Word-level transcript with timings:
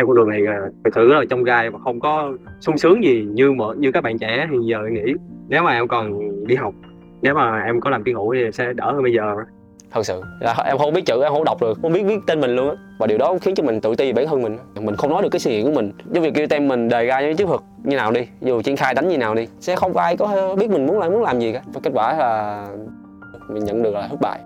theo 0.00 0.06
con 0.06 0.16
đường 0.16 0.28
này 0.28 0.40
thực 0.84 0.94
sự 0.94 1.08
là 1.08 1.24
trong 1.30 1.44
gai 1.44 1.70
mà 1.70 1.78
không 1.78 2.00
có 2.00 2.32
sung 2.60 2.78
sướng 2.78 3.04
gì 3.04 3.26
như 3.30 3.52
mọi 3.52 3.76
như 3.76 3.92
các 3.92 4.04
bạn 4.04 4.18
trẻ 4.18 4.48
hiện 4.50 4.66
giờ 4.66 4.78
em 4.84 4.94
nghĩ 4.94 5.14
nếu 5.48 5.62
mà 5.62 5.72
em 5.72 5.88
còn 5.88 6.20
đi 6.46 6.54
học, 6.54 6.74
nếu 7.22 7.34
mà 7.34 7.62
em 7.62 7.80
có 7.80 7.90
làm 7.90 8.04
tiếng 8.04 8.14
ngủ 8.14 8.34
thì 8.34 8.40
sẽ 8.52 8.72
đỡ 8.72 8.92
hơn 8.92 9.02
bây 9.02 9.12
giờ. 9.12 9.34
Thật 9.90 10.06
sự. 10.06 10.22
Là 10.40 10.54
em 10.66 10.78
không 10.78 10.92
biết 10.94 11.06
chữ, 11.06 11.22
em 11.22 11.32
không 11.32 11.44
đọc 11.44 11.60
được, 11.60 11.78
không 11.82 11.92
biết 11.92 12.02
viết 12.02 12.18
tên 12.26 12.40
mình 12.40 12.56
luôn 12.56 12.68
á. 12.68 12.74
Và 12.98 13.06
điều 13.06 13.18
đó 13.18 13.36
khiến 13.40 13.54
cho 13.54 13.64
mình 13.64 13.80
tự 13.80 13.94
ti 13.94 14.06
về 14.06 14.12
bản 14.12 14.26
thân 14.26 14.42
mình. 14.42 14.58
Mình 14.80 14.96
không 14.96 15.10
nói 15.10 15.22
được 15.22 15.28
cái 15.32 15.40
suy 15.40 15.50
nghĩ 15.50 15.62
của 15.62 15.70
mình. 15.70 15.92
Giống 16.10 16.24
việc 16.24 16.34
kêu 16.34 16.46
tên 16.46 16.68
mình 16.68 16.88
đề 16.88 17.06
ra 17.06 17.20
những 17.20 17.36
chiến 17.36 17.46
thuật 17.46 17.60
như 17.84 17.96
nào 17.96 18.12
đi. 18.12 18.26
Dù 18.40 18.62
triển 18.62 18.76
khai 18.76 18.94
đánh 18.94 19.08
như 19.08 19.18
nào 19.18 19.34
đi. 19.34 19.46
Sẽ 19.60 19.76
không 19.76 19.94
có 19.94 20.00
ai 20.00 20.16
có 20.16 20.56
biết 20.58 20.70
mình 20.70 20.86
muốn 20.86 20.98
làm 20.98 21.12
muốn 21.12 21.22
làm 21.22 21.40
gì 21.40 21.52
cả. 21.52 21.62
Và 21.72 21.80
kết 21.82 21.90
quả 21.94 22.16
là 22.18 22.66
mình 23.48 23.64
nhận 23.64 23.82
được 23.82 23.94
là 23.94 24.08
thất 24.08 24.20
bại. 24.20 24.40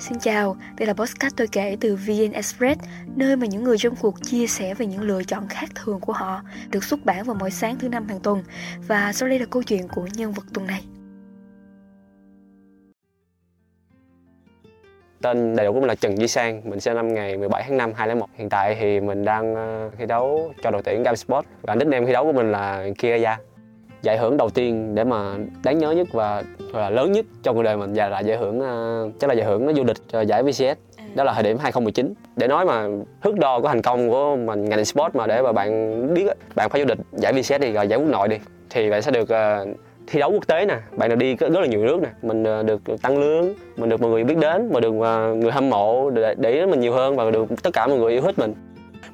Xin 0.00 0.18
chào, 0.18 0.56
đây 0.78 0.86
là 0.86 0.92
podcast 0.92 1.36
tôi 1.36 1.46
kể 1.52 1.76
từ 1.80 1.96
VN 1.96 2.32
Express, 2.32 2.80
nơi 3.16 3.36
mà 3.36 3.46
những 3.46 3.64
người 3.64 3.78
trong 3.78 3.94
cuộc 4.00 4.14
chia 4.22 4.46
sẻ 4.46 4.74
về 4.74 4.86
những 4.86 5.00
lựa 5.00 5.22
chọn 5.22 5.48
khác 5.48 5.70
thường 5.74 6.00
của 6.00 6.12
họ, 6.12 6.42
được 6.70 6.84
xuất 6.84 7.04
bản 7.04 7.24
vào 7.24 7.36
mỗi 7.40 7.50
sáng 7.50 7.78
thứ 7.78 7.88
năm 7.88 8.08
hàng 8.08 8.20
tuần. 8.20 8.42
Và 8.86 9.12
sau 9.12 9.28
đây 9.28 9.38
là 9.38 9.46
câu 9.50 9.62
chuyện 9.62 9.88
của 9.88 10.06
nhân 10.14 10.32
vật 10.32 10.42
tuần 10.54 10.66
này. 10.66 10.84
Tên 15.22 15.56
đầy 15.56 15.66
đủ 15.66 15.72
của 15.72 15.80
mình 15.80 15.88
là 15.88 15.94
Trần 15.94 16.18
Duy 16.18 16.28
Sang, 16.28 16.70
mình 16.70 16.80
sinh 16.80 16.94
năm 16.94 17.14
ngày 17.14 17.36
17 17.36 17.62
tháng 17.62 17.76
5 17.76 17.92
2001. 17.96 18.28
Hiện 18.34 18.48
tại 18.48 18.76
thì 18.80 19.00
mình 19.00 19.24
đang 19.24 19.54
ờ, 19.54 19.90
thi 19.98 20.06
đấu 20.06 20.52
cho 20.62 20.70
đội 20.70 20.82
tuyển 20.84 21.02
Game 21.02 21.16
Sport 21.16 21.46
và 21.62 21.74
nickname 21.74 22.06
thi 22.06 22.12
đấu 22.12 22.24
của 22.24 22.32
mình 22.32 22.52
là 22.52 22.86
kia 22.98 23.18
gia 23.18 23.36
Giải 24.02 24.18
thưởng 24.18 24.36
đầu 24.36 24.50
tiên 24.50 24.94
để 24.94 25.04
mà 25.04 25.34
đáng 25.64 25.78
nhớ 25.78 25.90
nhất 25.90 26.08
và 26.12 26.42
là 26.72 26.90
lớn 26.90 27.12
nhất 27.12 27.26
trong 27.42 27.56
cuộc 27.56 27.62
đời 27.62 27.76
mình 27.76 27.92
và 27.94 28.08
là 28.08 28.20
giải 28.20 28.36
thưởng 28.36 28.58
uh, 28.58 29.20
chắc 29.20 29.30
là 29.30 29.34
giải 29.34 29.46
thưởng 29.46 29.74
du 29.76 29.84
lịch 29.84 29.96
uh, 30.20 30.26
giải 30.26 30.42
VCS 30.42 30.78
đó 31.14 31.24
là 31.24 31.32
thời 31.32 31.42
điểm 31.42 31.58
2019 31.58 32.14
để 32.36 32.48
nói 32.48 32.64
mà 32.64 32.88
thước 33.22 33.38
đo 33.38 33.60
của 33.60 33.68
thành 33.68 33.82
công 33.82 34.10
của 34.10 34.36
mình 34.36 34.64
ngành 34.64 34.84
sport 34.84 35.14
mà 35.14 35.26
để 35.26 35.42
mà 35.42 35.52
bạn 35.52 36.14
biết 36.14 36.26
bạn 36.54 36.70
phải 36.70 36.80
du 36.80 36.86
lịch 36.86 36.98
giải 37.12 37.32
VCS 37.32 37.60
đi 37.60 37.72
rồi 37.72 37.88
giải 37.88 37.98
quốc 37.98 38.08
nội 38.08 38.28
đi. 38.28 38.36
Thì 38.70 38.90
bạn 38.90 39.02
sẽ 39.02 39.10
được 39.10 39.22
uh, 39.22 39.76
thi 40.06 40.20
đấu 40.20 40.30
quốc 40.30 40.46
tế 40.46 40.66
nè. 40.66 40.76
Bạn 40.96 41.10
được 41.10 41.16
đi 41.16 41.36
rất 41.36 41.60
là 41.60 41.66
nhiều 41.66 41.84
nước 41.84 42.02
nè. 42.02 42.08
Mình 42.22 42.42
được 42.42 42.82
tăng 43.02 43.18
lương 43.18 43.54
mình 43.76 43.88
được 43.88 44.00
mọi 44.00 44.10
người 44.10 44.24
biết 44.24 44.38
đến 44.38 44.70
mà 44.72 44.80
được 44.80 44.92
người 45.36 45.52
hâm 45.52 45.70
mộ 45.70 46.10
để, 46.10 46.34
để 46.38 46.66
mình 46.66 46.80
nhiều 46.80 46.92
hơn 46.92 47.16
và 47.16 47.30
được 47.30 47.46
tất 47.62 47.70
cả 47.72 47.86
mọi 47.86 47.98
người 47.98 48.12
yêu 48.12 48.20
thích 48.20 48.38
mình 48.38 48.54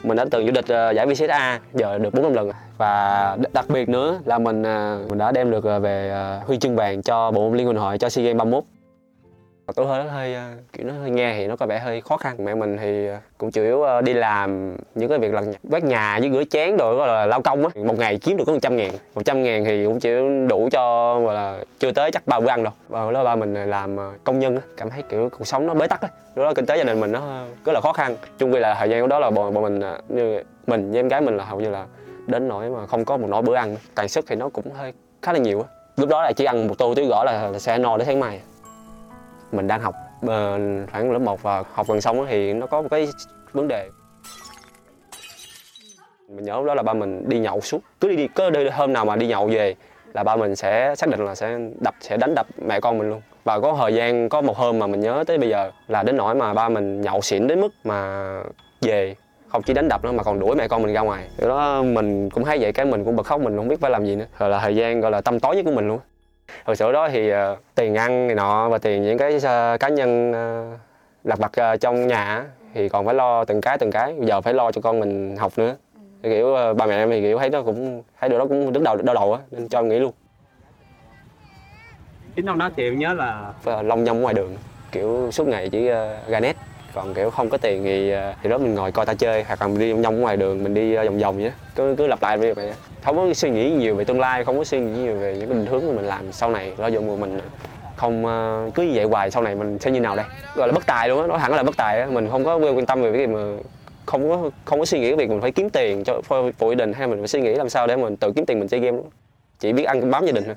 mình 0.04 0.16
đã 0.16 0.24
từng 0.30 0.46
du 0.46 0.52
lịch 0.54 0.68
ờ, 0.68 0.90
giải 0.90 1.06
giải 1.06 1.06
VCSA 1.06 1.60
giờ 1.74 1.98
được 1.98 2.14
bốn 2.14 2.22
năm 2.22 2.34
lần 2.34 2.50
và 2.78 3.36
đặc 3.52 3.64
biệt 3.68 3.88
nữa 3.88 4.18
là 4.24 4.38
mình 4.38 4.62
ờ, 4.62 4.98
mình 5.08 5.18
đã 5.18 5.32
đem 5.32 5.50
được 5.50 5.64
ờ, 5.64 5.80
về 5.80 6.12
huy 6.46 6.58
chương 6.58 6.76
vàng 6.76 7.02
cho 7.02 7.30
bộ 7.30 7.48
môn 7.48 7.58
liên 7.58 7.66
minh 7.66 7.76
hội 7.76 7.98
cho 7.98 8.08
SEA 8.08 8.24
Games 8.24 8.38
31 8.38 8.64
tôi 9.72 9.86
hơi 9.86 10.08
hơi 10.08 10.34
ờ, 10.34 10.50
kiểu 10.72 10.86
nó 10.86 10.92
hơi 11.00 11.10
nghe 11.10 11.34
thì 11.34 11.46
nó 11.46 11.56
có 11.56 11.66
vẻ 11.66 11.78
hơi 11.78 12.00
khó 12.00 12.16
khăn. 12.16 12.36
Mẹ 12.38 12.54
mình 12.54 12.76
thì 12.80 13.08
ờ, 13.08 13.18
cũng 13.38 13.50
chủ 13.50 13.62
yếu 13.62 13.82
ờ, 13.82 14.00
đi 14.00 14.12
làm 14.14 14.76
những 14.94 15.08
cái 15.08 15.18
việc 15.18 15.32
là 15.34 15.42
quét 15.70 15.84
nhà 15.84 16.18
với 16.20 16.30
rửa 16.30 16.44
chén 16.50 16.76
rồi 16.76 16.96
gọi 16.96 17.08
là 17.08 17.26
lao 17.26 17.42
công 17.42 17.66
á. 17.66 17.82
Một 17.84 17.98
ngày 17.98 18.18
kiếm 18.22 18.36
được 18.36 18.44
có 18.46 18.52
một 18.52 18.58
trăm 18.62 18.76
ngàn. 18.76 18.90
Một 19.14 19.22
trăm 19.24 19.42
ngàn 19.42 19.64
thì 19.64 19.84
cũng 19.84 20.00
chỉ 20.00 20.10
đủ 20.48 20.68
cho 20.72 21.20
gọi 21.20 21.34
là 21.34 21.58
chưa 21.78 21.92
tới 21.92 22.10
chắc 22.10 22.26
ba 22.26 22.40
bữa 22.40 22.48
ăn 22.48 22.64
đâu. 22.64 22.72
Và 22.88 23.04
lúc 23.04 23.12
đó 23.12 23.24
ba 23.24 23.36
mình 23.36 23.54
làm 23.54 23.96
công 24.24 24.38
nhân 24.38 24.58
cảm 24.76 24.90
thấy 24.90 25.02
kiểu 25.02 25.28
cuộc 25.38 25.44
sống 25.44 25.66
nó 25.66 25.74
bế 25.74 25.86
tắc 25.86 26.00
á. 26.00 26.08
Lúc 26.34 26.44
đó 26.44 26.54
kinh 26.54 26.66
tế 26.66 26.76
gia 26.76 26.84
đình 26.84 27.00
mình 27.00 27.12
nó 27.12 27.44
rất 27.64 27.72
là 27.72 27.80
khó 27.80 27.92
khăn. 27.92 28.16
Chung 28.38 28.52
quy 28.52 28.60
là 28.60 28.74
thời 28.74 28.90
gian 28.90 29.08
đó 29.08 29.18
là 29.18 29.30
bọn, 29.30 29.54
bọn 29.54 29.62
mình 29.62 29.80
như 30.08 30.42
mình 30.66 30.90
với 30.90 30.98
em 30.98 31.08
gái 31.08 31.20
mình 31.20 31.36
là 31.36 31.44
hầu 31.44 31.60
như 31.60 31.70
là 31.70 31.86
đến 32.26 32.48
nỗi 32.48 32.70
mà 32.70 32.86
không 32.86 33.04
có 33.04 33.16
một 33.16 33.26
nỗi 33.30 33.42
bữa 33.42 33.54
ăn. 33.54 33.76
Tài 33.94 34.08
sức 34.08 34.24
thì 34.28 34.36
nó 34.36 34.48
cũng 34.48 34.72
hơi 34.74 34.92
khá 35.22 35.32
là 35.32 35.38
nhiều 35.38 35.60
á. 35.60 35.66
Lúc 35.96 36.08
đó 36.08 36.22
là 36.22 36.32
chỉ 36.32 36.44
ăn 36.44 36.68
một 36.68 36.74
tô 36.78 36.94
tí 36.96 37.06
gõ 37.06 37.24
là, 37.24 37.48
là 37.52 37.58
sẽ 37.58 37.78
no 37.78 37.96
đến 37.96 38.06
sáng 38.06 38.20
mai 38.20 38.36
à 38.36 38.44
mình 39.54 39.66
đang 39.66 39.80
học 39.80 39.94
uh, 40.24 40.30
khoảng 40.92 41.12
lớp 41.12 41.18
1 41.18 41.42
và 41.42 41.64
học 41.72 41.88
gần 41.88 42.00
xong 42.00 42.26
thì 42.28 42.52
nó 42.52 42.66
có 42.66 42.82
một 42.82 42.88
cái 42.90 43.08
vấn 43.52 43.68
đề. 43.68 43.88
Mình 46.28 46.44
nhớ 46.44 46.56
lúc 46.56 46.64
đó 46.64 46.74
là 46.74 46.82
ba 46.82 46.92
mình 46.92 47.28
đi 47.28 47.38
nhậu 47.38 47.60
suốt 47.60 47.78
cứ 48.00 48.08
đi, 48.08 48.16
đi 48.16 48.28
cứ 48.34 48.50
đi, 48.50 48.68
hôm 48.68 48.92
nào 48.92 49.04
mà 49.04 49.16
đi 49.16 49.26
nhậu 49.26 49.46
về 49.46 49.74
là 50.14 50.24
ba 50.24 50.36
mình 50.36 50.56
sẽ 50.56 50.94
xác 50.96 51.10
định 51.10 51.24
là 51.24 51.34
sẽ 51.34 51.58
đập 51.80 51.94
sẽ 52.00 52.16
đánh 52.16 52.34
đập 52.34 52.46
mẹ 52.66 52.80
con 52.80 52.98
mình 52.98 53.10
luôn. 53.10 53.22
Và 53.44 53.60
có 53.60 53.76
thời 53.80 53.94
gian 53.94 54.28
có 54.28 54.40
một 54.40 54.56
hôm 54.56 54.78
mà 54.78 54.86
mình 54.86 55.00
nhớ 55.00 55.24
tới 55.26 55.38
bây 55.38 55.48
giờ 55.48 55.70
là 55.88 56.02
đến 56.02 56.16
nỗi 56.16 56.34
mà 56.34 56.54
ba 56.54 56.68
mình 56.68 57.00
nhậu 57.00 57.20
xỉn 57.20 57.46
đến 57.46 57.60
mức 57.60 57.72
mà 57.84 58.40
về 58.80 59.14
không 59.48 59.62
chỉ 59.62 59.74
đánh 59.74 59.88
đập 59.88 60.04
nữa 60.04 60.12
mà 60.12 60.22
còn 60.22 60.40
đuổi 60.40 60.56
mẹ 60.56 60.68
con 60.68 60.82
mình 60.82 60.94
ra 60.94 61.00
ngoài. 61.00 61.28
Điều 61.38 61.48
đó 61.48 61.82
mình 61.82 62.30
cũng 62.30 62.44
thấy 62.44 62.58
vậy 62.60 62.72
cái 62.72 62.86
mình 62.86 63.04
cũng 63.04 63.16
bật 63.16 63.26
khóc 63.26 63.40
mình 63.40 63.56
không 63.56 63.68
biết 63.68 63.80
phải 63.80 63.90
làm 63.90 64.06
gì 64.06 64.16
nữa. 64.16 64.26
Rồi 64.38 64.50
là 64.50 64.60
thời 64.60 64.76
gian 64.76 65.00
gọi 65.00 65.10
là 65.10 65.20
tâm 65.20 65.40
tối 65.40 65.56
nhất 65.56 65.64
của 65.64 65.70
mình 65.70 65.88
luôn 65.88 65.98
hồi 66.64 66.76
xưa 66.76 66.92
đó 66.92 67.08
thì 67.08 67.32
uh, 67.32 67.36
tiền 67.74 67.94
ăn 67.94 68.26
này 68.26 68.36
nọ 68.36 68.68
và 68.68 68.78
tiền 68.78 69.02
những 69.02 69.18
cái 69.18 69.36
uh, 69.36 69.80
cá 69.80 69.88
nhân 69.88 70.30
uh, 70.30 70.80
lặt 71.24 71.38
vặt 71.38 71.72
uh, 71.74 71.80
trong 71.80 72.06
nhà 72.06 72.44
thì 72.74 72.88
còn 72.88 73.06
phải 73.06 73.14
lo 73.14 73.44
từng 73.44 73.60
cái 73.60 73.78
từng 73.78 73.90
cái. 73.90 74.14
Giờ 74.20 74.40
phải 74.40 74.54
lo 74.54 74.72
cho 74.72 74.80
con 74.80 75.00
mình 75.00 75.36
học 75.36 75.52
nữa. 75.56 75.76
Thì 76.22 76.30
kiểu 76.30 76.46
uh, 76.46 76.76
ba 76.76 76.86
mẹ 76.86 76.96
em 76.96 77.10
thì 77.10 77.20
kiểu 77.20 77.38
thấy 77.38 77.50
nó 77.50 77.62
cũng 77.62 78.02
thấy 78.20 78.28
điều 78.28 78.38
đó 78.38 78.46
cũng 78.46 78.72
đứng 78.72 78.84
đầu 78.84 78.96
đau 78.96 79.14
đầu 79.14 79.32
á 79.32 79.40
nên 79.50 79.68
cho 79.68 79.78
em 79.78 79.88
nghỉ 79.88 79.98
luôn. 79.98 80.12
Chính 82.36 82.46
năm 82.46 82.58
đó 82.58 82.70
thì 82.76 82.84
em 82.84 82.98
nhớ 82.98 83.14
là 83.14 83.52
long 83.82 84.04
nhông 84.04 84.20
ngoài 84.20 84.34
đường 84.34 84.56
kiểu 84.92 85.30
suốt 85.32 85.48
ngày 85.48 85.68
chỉ 85.68 85.90
uh, 85.90 86.28
ra 86.28 86.40
nét 86.40 86.56
còn, 86.94 87.14
kiểu, 87.14 87.30
không 87.30 87.48
có 87.48 87.58
tiền 87.58 87.84
thì 87.84 88.10
ờ, 88.10 88.34
thì 88.42 88.50
đó 88.50 88.58
mình 88.58 88.74
ngồi 88.74 88.92
coi 88.92 89.06
ta 89.06 89.14
chơi, 89.14 89.42
hoặc 89.42 89.62
là 89.62 89.68
mình 89.68 89.78
đi 89.78 89.92
nhông 89.92 90.20
ngoài 90.20 90.36
đường, 90.36 90.64
mình 90.64 90.74
đi 90.74 90.94
ờ, 90.94 91.04
vòng 91.04 91.18
vòng 91.18 91.38
vậy 91.38 91.52
cứ 91.74 91.94
cứ 91.98 92.06
lặp 92.06 92.22
lại 92.22 92.38
việc 92.38 92.56
vậy 92.56 92.72
không 93.04 93.16
có 93.16 93.34
suy 93.34 93.50
nghĩ 93.50 93.70
nhiều 93.70 93.94
về 93.94 94.04
tương 94.04 94.20
lai, 94.20 94.44
không 94.44 94.58
có 94.58 94.64
suy 94.64 94.80
nghĩ 94.80 95.02
nhiều 95.02 95.16
về 95.16 95.36
những 95.38 95.48
cái 95.48 95.58
định 95.58 95.66
hướng 95.66 95.86
mà 95.86 95.92
mình 95.92 96.04
làm 96.04 96.32
sau 96.32 96.50
này, 96.50 96.72
lo 96.78 96.86
dụng 96.86 97.08
của 97.08 97.16
mình 97.16 97.40
không 97.96 98.26
ờ, 98.26 98.70
cứ 98.74 98.82
như 98.82 98.92
vậy 98.94 99.04
hoài 99.04 99.30
sau 99.30 99.42
này 99.42 99.54
mình 99.54 99.78
sẽ 99.78 99.90
như 99.90 100.00
nào 100.00 100.16
đây? 100.16 100.26
Gọi 100.56 100.68
là 100.68 100.72
bất 100.72 100.86
tài 100.86 101.08
luôn 101.08 101.20
á, 101.20 101.26
nói 101.26 101.38
thẳng 101.38 101.54
là 101.54 101.62
bất 101.62 101.76
tài 101.76 102.00
á. 102.00 102.06
Mình 102.06 102.28
không 102.30 102.44
có 102.44 102.56
quan 102.56 102.86
tâm 102.86 103.02
về 103.02 103.12
cái 103.12 103.20
gì 103.20 103.26
mà 103.26 103.40
không 104.06 104.28
có 104.28 104.50
không 104.64 104.78
có 104.78 104.84
suy 104.84 105.00
nghĩ 105.00 105.08
cái 105.08 105.16
việc 105.16 105.30
mình 105.30 105.40
phải 105.40 105.52
kiếm 105.52 105.70
tiền 105.70 106.04
cho 106.04 106.20
phụ 106.58 106.70
gia 106.70 106.74
đình, 106.74 106.92
hay 106.92 107.06
mình 107.06 107.18
phải 107.18 107.28
suy 107.28 107.40
nghĩ 107.40 107.54
làm 107.54 107.68
sao 107.68 107.86
để 107.86 107.96
mình 107.96 108.16
tự 108.16 108.32
kiếm 108.36 108.46
tiền 108.46 108.58
mình 108.58 108.68
chơi 108.68 108.80
game 108.80 108.96
luôn. 108.96 109.10
Chỉ 109.58 109.72
biết 109.72 109.84
ăn 109.84 110.10
bám 110.10 110.26
gia 110.26 110.32
đình 110.32 110.44
thôi 110.44 110.54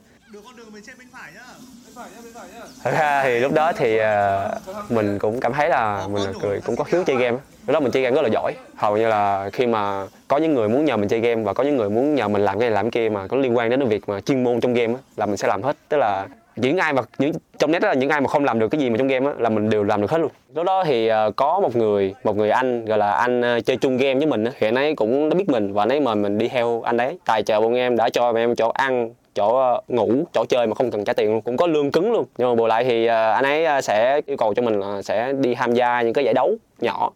thật 2.83 2.91
ra 2.99 3.23
thì 3.23 3.39
lúc 3.39 3.53
đó 3.53 3.71
thì 3.73 3.99
uh, 3.99 4.91
mình 4.91 5.19
cũng 5.19 5.39
cảm 5.39 5.53
thấy 5.53 5.69
là 5.69 6.07
mình 6.11 6.23
là 6.23 6.31
cười 6.41 6.61
cũng 6.61 6.75
có 6.75 6.83
khiếu 6.83 7.03
chơi 7.03 7.15
game. 7.15 7.37
Lúc 7.67 7.73
đó 7.73 7.79
mình 7.79 7.91
chơi 7.91 8.03
game 8.03 8.15
rất 8.15 8.21
là 8.21 8.29
giỏi. 8.33 8.53
Hầu 8.75 8.97
như 8.97 9.07
là 9.07 9.49
khi 9.53 9.65
mà 9.65 10.05
có 10.27 10.37
những 10.37 10.53
người 10.53 10.69
muốn 10.69 10.85
nhờ 10.85 10.97
mình 10.97 11.09
chơi 11.09 11.19
game 11.19 11.43
và 11.43 11.53
có 11.53 11.63
những 11.63 11.77
người 11.77 11.89
muốn 11.89 12.15
nhờ 12.15 12.27
mình 12.27 12.41
làm 12.41 12.59
cái 12.59 12.69
này 12.69 12.75
làm 12.75 12.89
cái 12.89 13.03
kia 13.03 13.09
mà 13.09 13.27
có 13.27 13.37
liên 13.37 13.57
quan 13.57 13.69
đến 13.69 13.79
cái 13.79 13.89
việc 13.89 14.09
mà 14.09 14.21
chuyên 14.21 14.43
môn 14.43 14.59
trong 14.61 14.73
game 14.73 14.93
là 15.17 15.25
mình 15.25 15.37
sẽ 15.37 15.47
làm 15.47 15.63
hết. 15.63 15.75
Tức 15.89 15.97
là 15.97 16.27
những 16.55 16.77
ai 16.77 16.93
mà 16.93 17.01
những 17.17 17.31
trong 17.57 17.71
net 17.71 17.79
đó 17.79 17.87
là 17.87 17.93
những 17.93 18.09
ai 18.09 18.21
mà 18.21 18.27
không 18.27 18.45
làm 18.45 18.59
được 18.59 18.67
cái 18.67 18.81
gì 18.81 18.89
mà 18.89 18.97
trong 18.97 19.07
game 19.07 19.25
á 19.25 19.33
là 19.37 19.49
mình 19.49 19.69
đều 19.69 19.83
làm 19.83 20.01
được 20.01 20.11
hết 20.11 20.17
luôn. 20.17 20.31
Lúc 20.55 20.65
đó 20.65 20.83
thì 20.83 21.11
uh, 21.11 21.35
có 21.35 21.59
một 21.59 21.75
người 21.75 22.13
một 22.23 22.37
người 22.37 22.49
anh 22.49 22.85
gọi 22.85 22.97
là 22.97 23.11
anh 23.11 23.57
uh, 23.57 23.65
chơi 23.65 23.77
chung 23.77 23.97
game 23.97 24.15
với 24.15 24.25
mình 24.25 24.43
á 24.43 24.51
hiện 24.57 24.73
nay 24.73 24.95
cũng 24.95 25.29
đã 25.29 25.35
biết 25.35 25.49
mình 25.49 25.73
và 25.73 25.83
anh 25.83 25.89
ấy 25.89 25.99
mời 25.99 26.15
mình 26.15 26.37
đi 26.37 26.47
theo 26.47 26.81
anh 26.81 26.97
ấy 26.97 27.19
tài 27.25 27.43
trợ 27.43 27.61
bọn 27.61 27.75
em 27.75 27.97
đã 27.97 28.09
cho 28.09 28.21
bọn 28.21 28.35
em 28.35 28.55
chỗ 28.55 28.69
ăn 28.69 29.13
chỗ 29.37 29.57
ờ, 29.57 29.81
ngủ, 29.87 30.23
chỗ 30.33 30.45
chơi 30.49 30.67
mà 30.67 30.75
không 30.75 30.91
cần 30.91 31.03
trả 31.03 31.13
tiền 31.13 31.31
luôn, 31.31 31.41
cũng 31.41 31.57
có 31.57 31.67
lương 31.67 31.91
cứng 31.91 32.11
luôn. 32.11 32.25
Nhưng 32.37 32.49
mà 32.49 32.55
bù 32.55 32.67
lại 32.67 32.83
thì 32.83 33.05
ờ, 33.05 33.31
anh 33.31 33.43
ấy 33.43 33.65
ờ, 33.65 33.81
sẽ 33.81 34.21
yêu 34.25 34.37
cầu 34.37 34.53
cho 34.53 34.61
mình 34.61 34.79
là 34.79 35.01
sẽ 35.01 35.33
đi 35.33 35.55
tham 35.55 35.73
gia 35.73 36.01
những 36.01 36.13
cái 36.13 36.23
giải 36.25 36.33
đấu 36.33 36.55
nhỏ, 36.79 37.11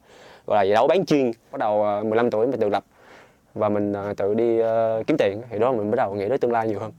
gọi 0.48 0.58
là 0.58 0.62
giải 0.62 0.76
đấu 0.76 0.88
bán 0.88 1.06
chuyên, 1.06 1.32
bắt 1.52 1.58
đầu 1.60 2.04
15 2.04 2.30
tuổi 2.30 2.48
mình 2.48 2.60
tự 2.60 2.70
lập. 2.70 2.84
Và 3.54 3.70
mình 3.70 3.94
tự 4.18 4.34
đi 4.34 4.58
kiếm 5.08 5.18
tiền, 5.18 5.42
thì 5.50 5.60
đó 5.60 5.72
mình 5.72 5.92
bắt 5.92 5.96
đầu 5.96 6.16
nghĩ 6.16 6.30
đến 6.30 6.40
tương 6.40 6.52
lai 6.52 6.68
nhiều 6.68 6.80
hơn. 6.80 6.92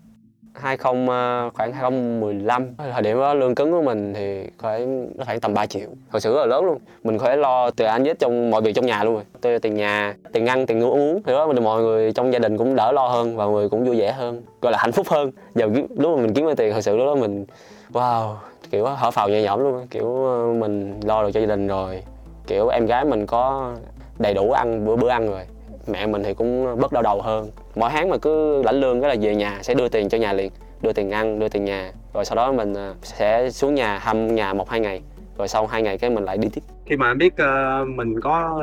20 0.55 1.07
ờ, 1.09 1.51
khoảng 1.55 1.73
2015 1.73 2.75
thời 2.93 3.03
điểm 3.03 3.17
đó 3.17 3.35
lương 3.35 3.55
cứng 3.55 3.71
của 3.71 3.83
mình 3.83 4.15
thì 4.15 4.47
khoảng, 4.59 5.09
nó 5.19 5.25
khoảng 5.25 5.41
tầm 5.41 5.55
3 5.55 5.67
triệu. 5.67 5.89
Thật 6.13 6.23
sự 6.23 6.35
rất 6.35 6.41
là 6.41 6.47
lớn 6.47 6.65
luôn. 6.65 6.79
Mình 7.05 7.19
phải 7.19 7.37
lo 7.37 7.71
từ 7.71 7.85
anh 7.85 8.05
hết 8.05 8.19
trong 8.19 8.51
mọi 8.51 8.63
việc 8.63 8.73
trong 8.75 8.87
nhà 8.87 9.05
luôn 9.05 9.15
rồi. 9.15 9.25
Tôi 9.41 9.59
tiền 9.59 9.75
nhà, 9.75 10.15
tiền 10.33 10.47
ăn, 10.47 10.67
tiền 10.67 10.83
uống. 10.83 11.23
Thì 11.27 11.33
đó, 11.33 11.47
mình 11.47 11.65
mọi 11.65 11.83
người 11.83 12.13
trong 12.13 12.33
gia 12.33 12.39
đình 12.39 12.59
cũng 12.59 12.77
đỡ 12.77 12.93
lo 12.93 13.09
hơn 13.09 13.37
và 13.37 13.47
người 13.47 13.69
cũng 13.69 13.85
vui 13.85 14.01
vẻ 14.01 14.13
hơn, 14.13 14.43
gọi 14.61 14.73
là 14.73 14.79
hạnh 14.79 14.93
phúc 14.93 15.07
hơn. 15.11 15.31
Giờ 15.55 15.67
lúc 15.97 16.17
mà 16.17 16.23
mình 16.23 16.35
kiếm 16.35 16.47
ra 16.47 16.55
tiền, 16.57 16.73
thật 16.73 16.81
sự 16.81 16.97
lúc 16.97 17.07
đó 17.07 17.15
mình, 17.15 17.45
wow, 17.93 18.35
kiểu, 18.71 18.87
hở 18.87 19.11
phào 19.11 19.29
nhẹ 19.29 19.43
nhõm 19.43 19.61
luôn 19.61 19.87
kiểu 19.91 20.25
ờ, 20.25 20.53
mình 20.53 21.01
lo 21.05 21.23
được 21.23 21.31
cho 21.35 21.41
gia 21.41 21.47
đình 21.47 21.69
rồi. 21.69 22.03
Kiểu, 22.47 22.69
em 22.69 22.87
gái 22.87 23.05
mình 23.05 23.27
có 23.27 23.73
đầy 24.19 24.35
đủ 24.35 24.51
ăn, 24.51 24.87
bữa 24.87 24.97
bữa 24.97 25.09
ăn 25.09 25.31
rồi 25.31 25.43
mẹ 25.87 26.07
mình 26.07 26.23
thì 26.23 26.35
cũng 26.35 26.81
bớt 26.81 26.93
đau 26.93 27.03
đầu 27.03 27.23
hơn. 27.23 27.51
Mỗi 27.75 27.91
tháng 27.91 28.09
mà 28.09 28.17
cứ 28.17 28.63
lãnh 28.63 28.81
lương 28.81 29.01
cái 29.01 29.17
là 29.17 29.23
về 29.23 29.35
nhà 29.35 29.59
sẽ 29.63 29.75
đưa 29.75 29.89
tiền 29.89 30.09
cho 30.09 30.19
nhà 30.19 30.33
liền 30.33 30.53
đưa 30.83 30.93
tiền 30.93 31.11
ăn 31.11 31.39
đưa 31.39 31.49
tiền 31.49 31.65
nhà. 31.65 31.93
Rồi 32.15 32.25
sau 32.25 32.37
đó 32.37 32.53
mình 32.53 32.75
à, 32.75 32.95
sẽ 33.03 33.51
xuống 33.51 33.75
nhà 33.75 33.99
thăm 33.99 34.35
nhà 34.35 34.55
một 34.55 34.71
hai 34.71 34.81
ngày 34.81 35.03
rồi 35.39 35.49
sau 35.49 35.67
hai 35.67 35.83
ngày 35.83 35.99
cái 35.99 36.11
mình 36.11 36.25
lại 36.25 36.39
đi 36.39 36.49
tiếp. 36.55 36.61
Khi 36.87 36.97
mà 36.97 37.11
em 37.11 37.19
biết 37.19 37.33
uh, 37.33 37.89
mình 37.89 38.21
có 38.21 38.61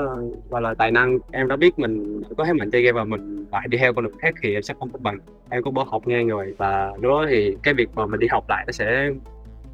gọi 0.49 0.61
là 0.61 0.73
tài 0.73 0.91
năng 0.91 1.19
em 1.31 1.47
đã 1.47 1.55
biết 1.55 1.79
mình 1.79 2.21
có 2.37 2.45
thế 2.45 2.53
mạnh 2.53 2.71
chơi 2.71 2.81
game 2.81 2.95
và 2.95 3.03
mình 3.03 3.45
lại 3.51 3.67
đi 3.69 3.77
theo 3.77 3.93
con 3.93 4.05
đường 4.05 4.17
khác 4.19 4.35
thì 4.41 4.53
em 4.53 4.63
sẽ 4.63 4.73
không 4.79 4.89
có 4.93 4.99
bằng. 5.01 5.19
Em 5.49 5.63
có 5.63 5.71
bỏ 5.71 5.83
học 5.83 6.07
ngang 6.07 6.27
rồi 6.27 6.53
và 6.57 6.91
lúc 7.01 7.11
đó 7.11 7.25
thì 7.29 7.57
cái 7.63 7.73
việc 7.73 7.89
mà 7.95 8.05
mình 8.05 8.19
đi 8.19 8.27
học 8.31 8.49
lại 8.49 8.63
nó 8.67 8.71
sẽ 8.71 9.09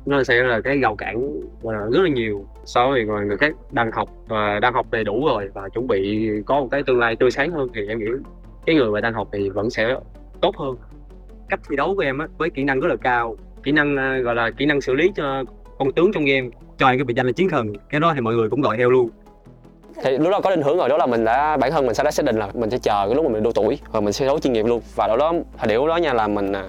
nó 0.05 0.23
sẽ 0.23 0.43
là 0.43 0.61
cái 0.61 0.79
rào 0.79 0.95
cản 0.95 1.41
rất 1.63 2.01
là 2.03 2.09
nhiều 2.09 2.45
so 2.65 2.89
với 2.89 3.05
người, 3.05 3.25
người 3.25 3.37
khác 3.37 3.55
đang 3.71 3.91
học 3.91 4.09
và 4.27 4.59
đang 4.59 4.73
học 4.73 4.85
đầy 4.91 5.03
đủ 5.03 5.25
rồi 5.25 5.49
và 5.53 5.69
chuẩn 5.69 5.87
bị 5.87 6.29
có 6.45 6.59
một 6.59 6.67
cái 6.71 6.83
tương 6.83 6.99
lai 6.99 7.15
tươi 7.15 7.31
sáng 7.31 7.51
hơn. 7.51 7.67
Thì 7.75 7.87
em 7.87 7.99
nghĩ 7.99 8.05
cái 8.65 8.75
người 8.75 8.91
mà 8.91 9.01
đang 9.01 9.13
học 9.13 9.27
thì 9.31 9.49
vẫn 9.49 9.69
sẽ 9.69 9.95
tốt 10.41 10.57
hơn. 10.57 10.75
Cách 11.49 11.59
thi 11.69 11.75
đấu 11.75 11.95
của 11.95 12.01
em 12.01 12.17
á 12.17 12.27
với 12.37 12.49
kỹ 12.49 12.63
năng 12.63 12.79
rất 12.79 12.87
là 12.89 12.95
cao 12.95 13.35
kỹ 13.63 13.71
năng 13.71 13.97
à, 13.97 14.17
gọi 14.17 14.35
là 14.35 14.51
kỹ 14.51 14.65
năng 14.65 14.81
xử 14.81 14.93
lý 14.93 15.11
cho 15.15 15.43
con 15.79 15.91
tướng 15.91 16.11
trong 16.13 16.25
game 16.25 16.47
cho 16.77 16.87
anh 16.87 16.97
cái 16.97 17.03
biệt 17.05 17.13
danh 17.17 17.25
là 17.25 17.31
chiến 17.31 17.49
thần 17.49 17.73
cái 17.89 17.99
đó 17.99 18.11
thì 18.15 18.21
mọi 18.21 18.33
người 18.33 18.49
cũng 18.49 18.61
gọi 18.61 18.77
theo 18.77 18.89
luôn. 18.89 19.09
Thì 20.03 20.17
lúc 20.17 20.31
đó 20.31 20.39
có 20.41 20.49
định 20.49 20.61
hướng 20.61 20.77
rồi 20.77 20.89
đó 20.89 20.97
là 20.97 21.05
mình 21.05 21.25
đã 21.25 21.57
bản 21.57 21.71
thân 21.71 21.85
mình 21.85 21.95
sẽ 21.95 22.03
đã 22.03 22.11
xác 22.11 22.25
định 22.25 22.35
là 22.35 22.49
mình 22.53 22.69
sẽ 22.69 22.77
chờ 22.77 23.05
cái 23.07 23.15
lúc 23.15 23.25
mà 23.25 23.31
mình 23.31 23.43
đủ 23.43 23.51
tuổi 23.55 23.79
rồi 23.93 24.01
mình 24.01 24.13
sẽ 24.13 24.25
đấu 24.25 24.39
chuyên 24.39 24.53
nghiệp 24.53 24.65
luôn. 24.65 24.81
Và 24.95 25.07
đó 25.07 25.17
đó 25.17 25.33
thời 25.57 25.67
điểm 25.67 25.87
đó 25.87 25.97
nha 25.97 26.13
là 26.13 26.27
mình 26.27 26.51
à, 26.51 26.63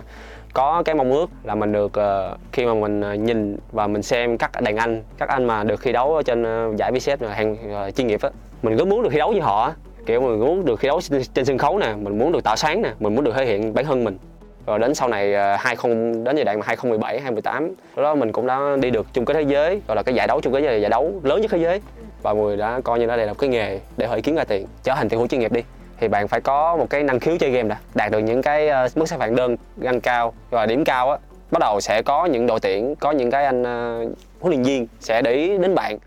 có 0.56 0.82
cái 0.84 0.94
mong 0.94 1.12
ước 1.12 1.30
là 1.44 1.54
mình 1.54 1.72
được 1.72 1.92
ờ, 1.92 2.36
khi 2.52 2.66
mà 2.66 2.74
mình 2.74 3.00
ờ, 3.00 3.14
nhìn 3.14 3.56
và 3.72 3.86
mình 3.86 4.02
xem 4.02 4.38
các 4.38 4.60
đàn 4.60 4.76
anh 4.76 5.02
các 5.18 5.28
anh 5.28 5.44
mà 5.44 5.64
được 5.64 5.82
thi 5.82 5.92
đấu 5.92 6.16
ở 6.16 6.22
trên 6.22 6.42
ờ, 6.42 6.72
giải 6.76 6.92
VCS 6.92 7.22
hàng 7.30 7.56
chuyên 7.96 8.06
nghiệp 8.06 8.22
á 8.22 8.30
mình 8.62 8.78
cứ 8.78 8.84
muốn 8.84 9.02
được 9.02 9.08
thi 9.12 9.18
đấu 9.18 9.32
như 9.32 9.40
họ 9.40 9.72
kiểu 10.06 10.20
mình 10.20 10.40
muốn 10.40 10.64
được 10.64 10.80
thi 10.80 10.88
đấu 10.88 11.00
trên, 11.34 11.44
sân 11.44 11.58
khấu 11.58 11.78
nè 11.78 11.94
mình 11.94 12.18
muốn 12.18 12.32
được 12.32 12.44
tạo 12.44 12.56
sáng 12.56 12.82
nè 12.82 12.90
mình 13.00 13.14
muốn 13.14 13.24
được 13.24 13.32
thể 13.34 13.46
hiện 13.46 13.74
bản 13.74 13.84
thân 13.84 14.04
mình. 14.04 14.18
Rồi 14.66 14.78
đến 14.78 14.94
sau 14.94 15.08
này 15.08 15.34
20 15.58 15.94
đến 16.24 16.36
giai 16.36 16.44
đoạn 16.44 16.58
mà 16.58 16.66
2017 16.66 17.20
2018 17.20 17.74
đó, 17.96 18.02
đó 18.02 18.14
mình 18.14 18.32
cũng 18.32 18.46
đã 18.46 18.76
đi 18.80 18.90
được 18.90 19.06
chung 19.12 19.24
kết 19.24 19.34
thế 19.34 19.42
giới 19.42 19.80
gọi 19.88 19.96
là 19.96 20.02
cái 20.02 20.14
giải 20.14 20.26
đấu 20.26 20.40
chung 20.40 20.52
kết 20.52 20.60
giải, 20.60 20.90
đấu 20.90 21.20
lớn 21.22 21.40
nhất 21.40 21.50
thế 21.50 21.58
giới. 21.58 21.80
Và 22.22 22.32
người 22.32 22.56
đã 22.56 22.80
coi 22.84 22.98
như 22.98 23.06
đó 23.06 23.16
đây 23.16 23.26
là 23.26 23.34
cái 23.34 23.48
nghề 23.48 23.80
để 23.96 24.06
họ 24.06 24.16
kiếm 24.22 24.36
ra 24.36 24.44
tiền 24.44 24.66
trở 24.82 24.94
thành 24.94 25.08
tiền 25.08 25.18
hữu 25.18 25.28
chuyên 25.28 25.40
nghiệp 25.40 25.52
đi 25.52 25.62
thì 26.00 26.08
bạn 26.08 26.28
phải 26.28 26.40
có 26.40 26.76
một 26.76 26.90
cái 26.90 27.02
năng 27.02 27.20
khiếu 27.20 27.36
chơi 27.38 27.50
game 27.50 27.68
đã 27.68 27.78
đạt 27.94 28.12
được 28.12 28.18
những 28.18 28.42
cái 28.42 28.68
uh, 28.86 28.96
mức 28.96 29.08
xếp 29.08 29.20
hạng 29.20 29.36
đơn 29.36 29.56
găng 29.76 30.00
cao 30.00 30.34
và 30.50 30.66
điểm 30.66 30.84
cao 30.84 31.10
á 31.10 31.18
bắt 31.50 31.58
đầu 31.60 31.80
sẽ 31.80 32.02
có 32.02 32.26
những 32.26 32.46
đội 32.46 32.60
tuyển 32.60 32.94
có 32.96 33.10
những 33.10 33.30
cái 33.30 33.44
anh 33.44 33.62
uh, 33.62 34.18
huấn 34.40 34.52
luyện 34.52 34.62
viên 34.62 34.86
sẽ 35.00 35.22
để 35.22 35.32
ý 35.32 35.58
đến 35.58 35.74
bạn. 35.74 35.98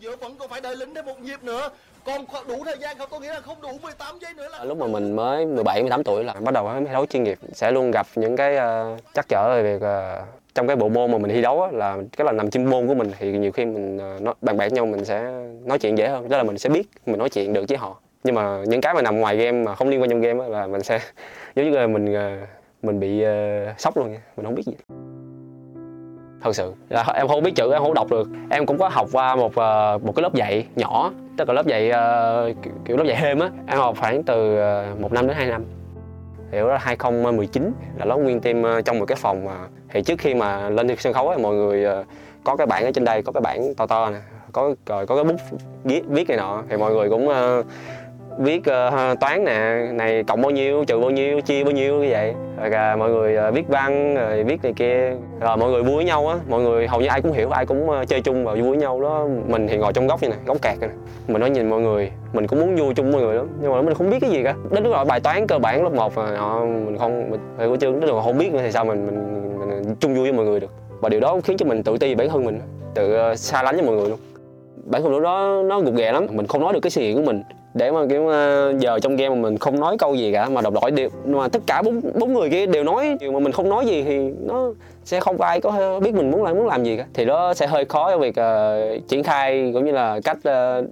Giữa 0.00 0.16
vẫn 0.16 0.36
còn 0.38 0.48
phải 0.48 0.60
đợi 0.60 0.76
lính 0.76 0.94
thêm 0.94 1.06
một 1.06 1.20
nhịp 1.20 1.42
nữa. 1.42 1.68
Còn 2.04 2.24
đủ 2.48 2.64
thời 2.64 2.78
gian 2.78 2.98
không? 2.98 3.08
Tôi 3.10 3.20
nghĩ 3.20 3.28
là 3.28 3.40
không 3.40 3.60
đủ 3.60 3.68
18 3.82 4.18
giây 4.18 4.34
nữa 4.34 4.48
là 4.52 4.64
lúc 4.64 4.78
mà 4.78 4.86
mình 4.86 5.16
mới 5.16 5.46
17 5.46 5.82
18 5.82 6.04
tuổi 6.04 6.24
là 6.24 6.34
bắt 6.34 6.54
đầu 6.54 6.64
mới 6.64 6.80
thi 6.84 6.92
đấu 6.92 7.06
chuyên 7.06 7.24
nghiệp 7.24 7.38
sẽ 7.52 7.70
luôn 7.70 7.90
gặp 7.90 8.06
những 8.14 8.36
cái 8.36 8.56
uh, 8.56 9.00
trắc 9.14 9.28
trở 9.28 9.54
về 9.54 9.62
việc 9.62 9.86
uh, 9.86 10.39
trong 10.54 10.66
cái 10.66 10.76
bộ 10.76 10.88
môn 10.88 11.12
mà 11.12 11.18
mình 11.18 11.30
thi 11.30 11.42
đấu 11.42 11.62
á, 11.62 11.70
là 11.72 11.96
cái 12.16 12.24
là 12.24 12.32
nằm 12.32 12.50
chuyên 12.50 12.64
môn 12.64 12.86
của 12.86 12.94
mình 12.94 13.10
thì 13.18 13.32
nhiều 13.32 13.52
khi 13.52 13.64
mình 13.64 13.98
à, 13.98 14.16
nói 14.20 14.34
bàn 14.42 14.56
bạc 14.56 14.72
nhau 14.72 14.86
mình 14.86 15.04
sẽ 15.04 15.32
nói 15.64 15.78
chuyện 15.78 15.98
dễ 15.98 16.08
hơn 16.08 16.28
đó 16.28 16.36
là 16.36 16.42
mình 16.42 16.58
sẽ 16.58 16.68
biết 16.68 16.88
mình 17.06 17.18
nói 17.18 17.28
chuyện 17.30 17.52
được 17.52 17.64
với 17.68 17.78
họ. 17.78 18.00
Nhưng 18.24 18.34
mà 18.34 18.62
những 18.66 18.80
cái 18.80 18.94
mà 18.94 19.02
nằm 19.02 19.20
ngoài 19.20 19.36
game 19.36 19.64
mà 19.64 19.74
không 19.74 19.88
liên 19.88 20.00
quan 20.00 20.10
trong 20.10 20.20
game 20.20 20.44
á, 20.44 20.48
là 20.48 20.66
mình 20.66 20.82
sẽ 20.82 21.00
giống 21.54 21.70
như 21.70 21.78
là 21.78 21.86
mình 21.86 22.14
à, 22.14 22.46
mình 22.82 23.00
bị 23.00 23.24
uh, 23.24 23.80
sốc 23.80 23.96
luôn 23.96 24.12
nha 24.12 24.20
mình 24.36 24.46
không 24.46 24.54
biết 24.54 24.66
gì. 24.66 24.72
Thật 26.42 26.56
sự 26.56 26.72
là 26.88 27.04
em 27.14 27.28
không 27.28 27.42
biết 27.42 27.52
chữ 27.54 27.72
em 27.72 27.82
không 27.82 27.94
đọc 27.94 28.10
được. 28.10 28.28
Em 28.50 28.66
cũng 28.66 28.78
có 28.78 28.88
học 28.88 29.08
qua 29.12 29.36
một 29.36 29.46
uh, 29.46 30.02
một 30.04 30.12
cái 30.16 30.22
lớp 30.22 30.34
dạy 30.34 30.66
nhỏ 30.76 31.12
tức 31.36 31.48
là 31.48 31.54
lớp 31.54 31.66
dạy 31.66 31.90
uh, 31.90 32.56
kiểu 32.84 32.96
lớp 32.96 33.04
dạy 33.04 33.18
thêm 33.20 33.38
á. 33.38 33.50
Em 33.66 33.78
học 33.78 33.96
khoảng 34.00 34.22
từ 34.22 34.54
uh, 34.54 35.00
một 35.00 35.12
năm 35.12 35.26
đến 35.26 35.36
hai 35.36 35.46
năm. 35.46 35.64
Hiểu 36.52 36.68
là 36.68 36.78
2019 36.78 37.72
là 37.98 38.04
nó 38.04 38.16
nguyên 38.16 38.40
team 38.40 38.82
trong 38.84 38.98
một 38.98 39.04
cái 39.06 39.16
phòng 39.16 39.44
mà 39.44 39.54
thì 39.92 40.02
trước 40.02 40.18
khi 40.18 40.34
mà 40.34 40.70
lên 40.70 40.96
sân 40.98 41.12
khấu 41.12 41.28
ấy, 41.28 41.38
mọi 41.38 41.54
người 41.54 41.84
ờ, 41.84 42.04
có 42.44 42.56
cái 42.56 42.66
bảng 42.66 42.84
ở 42.84 42.90
trên 42.92 43.04
đây 43.04 43.22
có 43.22 43.32
cái 43.32 43.40
bảng 43.40 43.74
to 43.74 43.86
to 43.86 44.10
nè 44.10 44.18
có 44.52 44.74
rồi 44.86 45.06
có 45.06 45.14
cái 45.14 45.24
bút 45.24 45.36
viết 45.84 46.02
viết 46.08 46.28
này 46.28 46.38
nọ. 46.38 46.62
Thì 46.68 46.76
mọi 46.76 46.92
người 46.92 47.10
cũng 47.10 47.28
uh, 47.28 47.66
viết 48.38 48.58
uh, 48.58 49.20
toán 49.20 49.44
nè 49.44 49.86
này 49.92 50.24
cộng 50.24 50.42
bao 50.42 50.50
nhiêu 50.50 50.84
trừ 50.84 51.00
bao 51.00 51.10
nhiêu 51.10 51.40
chia 51.40 51.64
bao 51.64 51.72
nhiêu 51.72 51.94
như 51.94 52.08
vậy. 52.10 52.34
Rồi 52.56 52.92
uh, 52.92 52.98
mọi 52.98 53.10
người 53.10 53.48
uh, 53.48 53.54
viết 53.54 53.68
văn 53.68 54.14
rồi 54.14 54.44
viết 54.44 54.62
này 54.62 54.72
kia. 54.76 55.12
Rồi 55.40 55.56
mọi 55.56 55.70
người 55.70 55.82
vui 55.82 55.96
với 55.96 56.04
nhau 56.04 56.28
á 56.28 56.36
mọi 56.48 56.62
người 56.62 56.88
hầu 56.88 57.00
như 57.00 57.06
ai 57.06 57.22
cũng 57.22 57.32
hiểu 57.32 57.50
ai 57.50 57.66
cũng 57.66 57.90
uh, 57.90 58.08
chơi 58.08 58.20
chung 58.20 58.44
và 58.44 58.52
vui 58.52 58.62
với 58.62 58.76
nhau 58.76 59.00
đó. 59.00 59.26
Mình 59.46 59.68
thì 59.68 59.76
ngồi 59.76 59.92
trong 59.92 60.06
góc 60.06 60.22
như 60.22 60.28
này 60.28 60.38
góc 60.46 60.62
kẹt 60.62 60.78
này 60.80 60.90
mình 61.28 61.40
nói 61.40 61.50
nhìn 61.50 61.70
mọi 61.70 61.80
người 61.80 62.10
mình 62.32 62.46
cũng 62.46 62.60
muốn 62.60 62.76
vui 62.76 62.94
chung 62.94 63.12
mọi 63.12 63.22
người 63.22 63.34
lắm 63.34 63.48
nhưng 63.60 63.72
mà 63.72 63.82
mình 63.82 63.94
không 63.94 64.10
biết 64.10 64.18
cái 64.20 64.30
gì 64.30 64.42
cả. 64.44 64.54
Đến 64.70 64.84
lúc 64.84 64.92
đó 64.92 65.04
bài 65.04 65.20
toán 65.20 65.46
cơ 65.46 65.58
bản 65.58 65.82
lớp 65.82 65.92
1 65.92 66.16
mà 66.16 66.36
họ 66.36 66.64
mình 66.64 66.98
không 66.98 67.30
mình 67.30 67.40
thầy 67.58 67.68
của 67.68 67.76
chương 67.76 68.00
đến 68.00 68.08
lúc 68.08 68.22
không 68.24 68.38
biết 68.38 68.50
thì 68.52 68.72
sao 68.72 68.84
mình 68.84 69.06
mình 69.06 69.49
chung 70.00 70.14
vui 70.14 70.22
với 70.22 70.32
mọi 70.32 70.44
người 70.44 70.60
được. 70.60 70.70
Và 71.00 71.08
điều 71.08 71.20
đó 71.20 71.40
khiến 71.44 71.56
cho 71.56 71.66
mình 71.66 71.82
tự 71.82 71.98
ti 71.98 72.08
về 72.08 72.14
bản 72.14 72.28
thân 72.28 72.44
mình 72.44 72.60
tự 72.94 73.14
ờ, 73.14 73.36
xa 73.36 73.62
lánh 73.62 73.76
với 73.76 73.84
mọi 73.84 73.96
người 73.96 74.08
luôn. 74.08 74.18
Bản 74.84 75.02
thân 75.02 75.12
lúc 75.12 75.22
đó 75.22 75.62
nó 75.64 75.80
gục 75.80 75.94
ghè 75.94 76.12
lắm 76.12 76.26
mình 76.30 76.46
không 76.46 76.60
nói 76.60 76.72
được 76.72 76.80
cái 76.82 76.90
suy 76.90 77.02
nghĩ 77.02 77.14
của 77.14 77.22
mình. 77.22 77.42
Để 77.74 77.90
mà 77.90 78.06
kiểu 78.10 78.28
ờ, 78.28 78.74
giờ 78.78 78.98
trong 78.98 79.16
game 79.16 79.28
mà 79.28 79.34
mình 79.34 79.58
không 79.58 79.80
nói 79.80 79.98
câu 79.98 80.14
gì 80.14 80.32
cả 80.32 80.48
mà 80.48 80.60
đồng 80.60 80.74
đội 80.74 80.90
đều 80.90 81.08
mà 81.24 81.48
tất 81.48 81.62
cả 81.66 81.82
bốn 81.82 82.00
bốn 82.14 82.32
người 82.32 82.50
kia 82.50 82.66
đều 82.66 82.84
nói 82.84 83.16
mà 83.32 83.38
mình 83.38 83.52
không 83.52 83.68
nói 83.68 83.86
gì 83.86 84.02
thì 84.02 84.18
nó 84.40 84.72
sẽ 85.04 85.20
không 85.20 85.38
có 85.38 85.44
ai 85.44 85.60
có 85.60 86.00
biết 86.00 86.14
mình 86.14 86.30
muốn 86.30 86.44
làm 86.44 86.56
muốn 86.56 86.66
làm 86.66 86.84
gì 86.84 86.96
cả. 86.96 87.06
Thì 87.14 87.24
nó 87.24 87.54
sẽ 87.54 87.66
hơi 87.66 87.84
khó 87.84 88.10
trong 88.10 88.20
việc 88.20 88.34
uh, 88.40 89.08
triển 89.08 89.22
khai 89.22 89.70
cũng 89.74 89.84
như 89.84 89.92
là 89.92 90.20
cách 90.24 90.38
uh, 90.38 90.86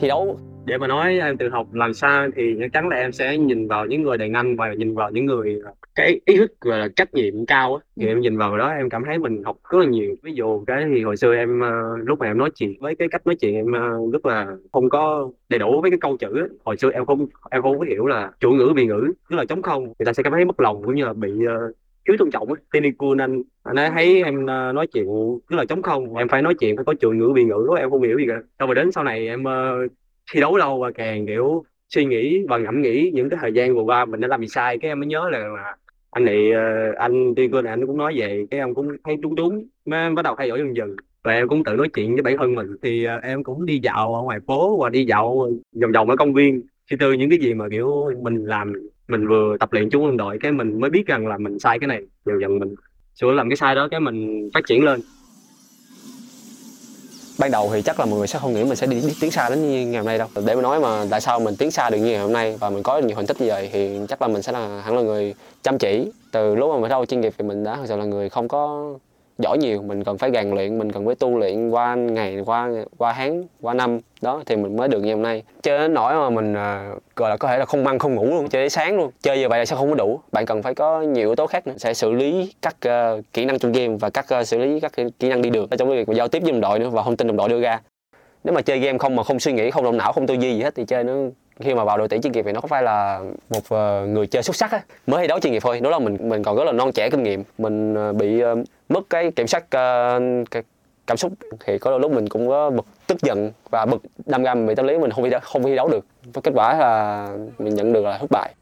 thi 0.00 0.08
đấu 0.08 0.36
để 0.64 0.78
mà 0.78 0.86
nói 0.86 1.18
em 1.18 1.36
tự 1.36 1.48
học 1.48 1.74
làm 1.74 1.94
sao 1.94 2.28
thì 2.36 2.56
chắc 2.60 2.72
chắn 2.72 2.88
là 2.88 2.96
em 2.96 3.12
sẽ 3.12 3.38
nhìn 3.38 3.68
vào 3.68 3.86
những 3.86 4.02
người 4.02 4.18
đàn 4.18 4.32
anh 4.32 4.56
và 4.56 4.72
nhìn 4.72 4.94
vào 4.94 5.10
những 5.10 5.26
người 5.26 5.60
cái 5.94 6.20
ý 6.24 6.36
thức 6.36 6.52
và 6.60 6.88
trách 6.96 7.14
nhiệm 7.14 7.46
cao 7.46 7.74
á. 7.74 7.84
Thì 7.96 8.06
em 8.06 8.20
nhìn 8.20 8.36
vào 8.36 8.58
đó 8.58 8.68
em 8.68 8.90
cảm 8.90 9.04
thấy 9.04 9.18
mình 9.18 9.42
học 9.42 9.56
rất 9.70 9.78
là 9.78 9.86
nhiều. 9.86 10.14
Ví 10.22 10.32
dụ 10.34 10.64
cái 10.66 10.84
thì 10.94 11.02
hồi 11.02 11.16
xưa 11.16 11.34
em 11.34 11.60
uh, 11.60 12.08
lúc 12.08 12.18
mà 12.18 12.26
em 12.26 12.38
nói 12.38 12.50
chuyện 12.54 12.74
với 12.80 12.94
cái 12.94 13.08
cách 13.08 13.26
nói 13.26 13.34
chuyện 13.34 13.54
em 13.54 13.66
uh, 13.66 14.12
rất 14.12 14.26
là 14.26 14.46
không 14.72 14.90
có 14.90 15.30
đầy 15.48 15.58
đủ 15.58 15.80
với 15.80 15.90
cái 15.90 15.98
câu 16.00 16.16
chữ 16.16 16.40
á. 16.40 16.46
hồi 16.64 16.76
xưa 16.76 16.90
em 16.90 17.06
không 17.06 17.26
em 17.50 17.62
không 17.62 17.78
có 17.78 17.84
hiểu 17.84 18.06
là 18.06 18.30
chủ 18.40 18.50
ngữ 18.50 18.72
bị 18.76 18.86
ngữ 18.86 19.12
tức 19.30 19.36
là 19.36 19.44
chống 19.44 19.62
không. 19.62 19.84
Người 19.84 20.06
ta 20.06 20.12
sẽ 20.12 20.22
cảm 20.22 20.32
thấy 20.32 20.44
mất 20.44 20.60
lòng 20.60 20.82
cũng 20.82 20.94
như 20.94 21.04
là 21.04 21.12
bị 21.12 21.30
uh, 21.30 21.76
thiếu 22.06 22.16
tôn 22.18 22.30
trọng 22.30 22.52
á. 22.52 22.60
Tên 22.72 22.94
cool 22.94 23.20
anh 23.20 23.42
anh 23.62 23.76
ấy 23.76 23.90
thấy 23.90 24.22
em 24.22 24.46
nói 24.46 24.86
chuyện 24.86 25.06
cứ 25.46 25.56
là 25.56 25.64
chống 25.64 25.82
không. 25.82 26.16
Em 26.16 26.28
phải 26.28 26.42
nói 26.42 26.54
chuyện 26.54 26.76
phải 26.76 26.84
có 26.84 26.94
chủ 26.94 27.12
ngữ 27.12 27.32
bị 27.34 27.44
ngữ 27.44 27.68
em 27.78 27.90
không 27.90 28.02
hiểu 28.02 28.18
gì 28.18 28.24
cả. 28.28 28.42
Xong 28.58 28.68
rồi 28.68 28.74
đến 28.74 28.92
sau 28.92 29.04
này 29.04 29.26
em 29.26 29.44
thi 30.32 30.40
đấu 30.40 30.56
lâu 30.56 30.80
và 30.80 30.90
càng, 30.90 31.26
kiểu, 31.26 31.64
suy 31.88 32.04
nghĩ 32.04 32.42
và 32.48 32.58
ngẫm 32.58 32.82
nghĩ 32.82 33.10
những 33.14 33.30
cái 33.30 33.38
thời 33.42 33.52
gian 33.52 33.74
vừa 33.74 33.82
qua 33.82 34.04
mình 34.04 34.20
đã 34.20 34.28
làm 34.28 34.40
gì 34.40 34.46
sai, 34.48 34.78
cái 34.78 34.90
em 34.90 35.00
mới 35.00 35.06
nhớ 35.06 35.28
là 35.32 35.76
anh 36.10 36.24
này 36.24 36.52
ờ, 36.52 36.92
anh 36.98 37.34
tiên 37.34 37.50
cơ 37.50 37.62
này 37.62 37.72
anh 37.72 37.86
cũng 37.86 37.96
nói 37.96 38.14
về 38.16 38.46
cái 38.50 38.60
em 38.60 38.74
cũng 38.74 38.88
thấy 39.04 39.16
đúng 39.16 39.34
đúng 39.34 39.66
mới 39.84 40.10
bắt 40.10 40.22
đầu 40.22 40.34
thay 40.38 40.48
đổi 40.48 40.58
dần 40.58 40.76
dần. 40.76 40.96
Và 41.24 41.32
em 41.32 41.48
cũng 41.48 41.64
tự 41.64 41.76
nói 41.76 41.88
chuyện 41.88 42.12
với 42.12 42.22
bản 42.22 42.36
thân 42.38 42.54
mình, 42.54 42.66
thì 42.82 43.04
ờ, 43.04 43.20
em 43.22 43.44
cũng 43.44 43.66
đi 43.66 43.78
dạo 43.82 44.14
ở 44.14 44.22
ngoài 44.22 44.38
phố 44.46 44.78
và 44.82 44.88
đi 44.88 45.04
dạo 45.04 45.48
vòng 45.82 45.92
vòng 45.92 46.10
ở 46.10 46.16
công 46.16 46.34
viên. 46.34 46.62
Suy 46.90 46.96
tư 46.96 47.12
những 47.12 47.30
cái 47.30 47.38
gì 47.38 47.54
mà, 47.54 47.68
kiểu, 47.70 48.10
mình 48.22 48.44
làm, 48.44 48.72
mình 49.08 49.28
vừa 49.28 49.56
tập 49.60 49.72
luyện 49.72 49.90
chung 49.90 50.04
quân 50.04 50.16
đội, 50.16 50.38
cái 50.38 50.52
mình 50.52 50.80
mới 50.80 50.90
biết 50.90 51.06
rằng 51.06 51.26
là 51.26 51.38
mình 51.38 51.58
sai 51.58 51.78
cái 51.78 51.88
này, 51.88 52.02
dần 52.24 52.40
dần 52.40 52.58
mình 52.58 52.74
sửa 53.14 53.32
làm 53.32 53.48
cái 53.48 53.56
sai 53.56 53.74
đó, 53.74 53.88
cái 53.90 54.00
mình 54.00 54.50
phát 54.54 54.66
triển 54.66 54.84
lên 54.84 55.00
ban 57.38 57.50
đầu 57.50 57.70
thì 57.72 57.82
chắc 57.82 58.00
là 58.00 58.06
mọi 58.06 58.18
người 58.18 58.26
sẽ 58.26 58.38
không 58.38 58.52
nghĩ 58.54 58.64
mình 58.64 58.76
sẽ 58.76 58.86
đi, 58.86 59.00
đi 59.00 59.14
tiến 59.20 59.30
xa 59.30 59.48
đến 59.48 59.70
như 59.70 59.86
ngày 59.86 59.96
hôm 59.96 60.06
nay 60.06 60.18
đâu. 60.18 60.28
Để 60.46 60.54
mà 60.54 60.62
nói 60.62 60.80
mà 60.80 61.04
tại 61.10 61.20
sao 61.20 61.40
mình 61.40 61.56
tiến 61.56 61.70
xa 61.70 61.90
được 61.90 61.98
như 61.98 62.04
ngày 62.04 62.18
hôm 62.18 62.32
nay 62.32 62.56
và 62.60 62.70
mình 62.70 62.82
có 62.82 62.98
nhiều 62.98 63.16
thành 63.16 63.26
tích 63.26 63.40
như 63.40 63.46
vậy 63.46 63.70
thì 63.72 63.98
chắc 64.08 64.22
là 64.22 64.28
mình 64.28 64.42
sẽ 64.42 64.52
là 64.52 64.80
hẳn 64.84 64.96
là 64.96 65.02
người 65.02 65.34
chăm 65.62 65.78
chỉ. 65.78 66.12
Từ 66.32 66.54
lúc 66.54 66.70
mà 66.70 66.80
mình 66.80 66.90
đầu 66.90 67.06
chuyên 67.06 67.20
nghiệp 67.20 67.34
thì 67.38 67.44
mình 67.44 67.64
đã 67.64 67.76
thực 67.76 67.88
sự 67.88 67.96
là 67.96 68.04
người 68.04 68.28
không 68.28 68.48
có 68.48 68.92
giỏi 69.38 69.58
nhiều 69.58 69.82
mình 69.82 70.04
cần 70.04 70.18
phải 70.18 70.30
rèn 70.30 70.50
luyện 70.50 70.78
mình 70.78 70.92
cần 70.92 71.06
phải 71.06 71.14
tu 71.14 71.38
luyện 71.38 71.70
qua 71.70 71.94
ngày 71.94 72.38
qua 72.46 72.70
qua 72.98 73.12
tháng 73.12 73.44
qua 73.60 73.74
năm. 73.74 73.98
Đó 74.22 74.42
thì 74.46 74.56
mình 74.56 74.76
mới 74.76 74.88
được 74.88 75.00
như 75.00 75.12
hôm 75.14 75.22
nay. 75.22 75.42
Chơi 75.62 75.78
đến 75.78 75.94
nỗi 75.94 76.14
mà 76.14 76.30
mình 76.30 76.54
à, 76.54 76.90
gọi 77.16 77.30
là 77.30 77.36
có 77.36 77.48
thể 77.48 77.58
là 77.58 77.64
không 77.64 77.86
ăn 77.86 77.98
không 77.98 78.14
ngủ 78.14 78.24
luôn 78.24 78.48
chơi 78.48 78.62
đến 78.62 78.70
sáng 78.70 78.96
luôn. 78.96 79.10
Chơi 79.22 79.38
như 79.38 79.48
vậy 79.48 79.58
là 79.58 79.64
sẽ 79.64 79.76
không 79.76 79.88
có 79.88 79.94
đủ. 79.94 80.20
Bạn 80.32 80.46
cần 80.46 80.62
phải 80.62 80.74
có 80.74 81.02
nhiều 81.02 81.28
yếu 81.28 81.34
tố 81.34 81.46
khác 81.46 81.66
nữa 81.66 81.74
sẽ 81.76 81.94
xử 81.94 82.12
lý 82.12 82.52
các 82.62 82.76
uh, 82.88 83.24
kỹ 83.32 83.44
năng 83.44 83.58
trong 83.58 83.72
game 83.72 83.96
và 84.00 84.10
các 84.10 84.26
uh, 84.40 84.46
xử 84.46 84.58
lý 84.58 84.80
các 84.80 84.92
kỹ 85.18 85.28
năng 85.28 85.42
đi 85.42 85.50
được 85.50 85.70
trong 85.78 85.88
cái 85.88 85.98
việc 85.98 86.08
mà 86.08 86.14
giao 86.14 86.28
tiếp 86.28 86.42
với 86.42 86.52
đồng 86.52 86.60
đội 86.60 86.78
nữa 86.78 86.88
và 86.88 87.02
thông 87.02 87.16
tin 87.16 87.26
đồng 87.26 87.36
đội 87.36 87.48
đưa 87.48 87.60
ra. 87.60 87.80
Nếu 88.44 88.54
mà 88.54 88.62
chơi 88.62 88.78
game 88.78 88.98
không 88.98 89.16
mà 89.16 89.22
không 89.22 89.40
suy 89.40 89.52
nghĩ 89.52 89.70
không 89.70 89.84
động 89.84 89.96
não 89.96 90.12
không 90.12 90.26
tư 90.26 90.34
duy 90.34 90.54
gì 90.54 90.62
hết 90.62 90.74
thì 90.74 90.84
chơi 90.84 91.04
nó 91.04 91.14
khi 91.60 91.74
mà 91.74 91.84
vào 91.84 91.98
đội 91.98 92.08
tuyển 92.08 92.22
chuyên 92.22 92.32
nghiệp 92.32 92.42
thì 92.44 92.52
nó 92.52 92.60
không 92.60 92.70
phải 92.70 92.82
là 92.82 93.20
một 93.50 93.58
uh, 93.58 94.08
người 94.08 94.26
chơi 94.26 94.42
xuất 94.42 94.56
sắc 94.56 94.72
á 94.72 94.80
mới 95.06 95.22
thi 95.22 95.28
đấu 95.28 95.40
chuyên 95.40 95.52
nghiệp 95.52 95.62
thôi. 95.62 95.80
Đó 95.80 95.90
là 95.90 95.98
mình 95.98 96.16
mình 96.20 96.42
còn 96.42 96.56
rất 96.56 96.64
là 96.64 96.72
non 96.72 96.92
trẻ 96.92 97.10
kinh 97.10 97.22
nghiệm. 97.22 97.44
Mình 97.58 98.10
uh, 98.10 98.16
bị 98.16 98.44
uh, 98.44 98.58
mất 98.88 99.00
cái 99.10 99.30
kiểm 99.30 99.46
soát 99.46 99.70
cái 99.70 100.62
cảm 101.06 101.16
xúc 101.16 101.32
thì 101.66 101.78
có 101.78 101.90
đôi 101.90 102.00
lúc 102.00 102.12
mình 102.12 102.28
cũng 102.28 102.48
có 102.48 102.70
bực 102.70 102.86
tức 103.06 103.22
giận 103.22 103.50
và 103.70 103.86
bực 103.86 104.02
đâm 104.26 104.42
ra 104.42 104.54
mình 104.54 104.66
bị 104.66 104.74
tâm 104.74 104.86
lý 104.86 104.98
mình 104.98 105.10
không 105.10 105.24
thi 105.24 105.30
không 105.42 105.62
thi 105.62 105.76
đấu 105.76 105.88
được. 105.88 106.06
Và 106.34 106.40
kết 106.44 106.52
quả 106.54 106.74
là 106.74 107.28
mình 107.58 107.74
nhận 107.74 107.92
được 107.92 108.04
là 108.04 108.18
thất 108.18 108.30
bại. 108.30 108.54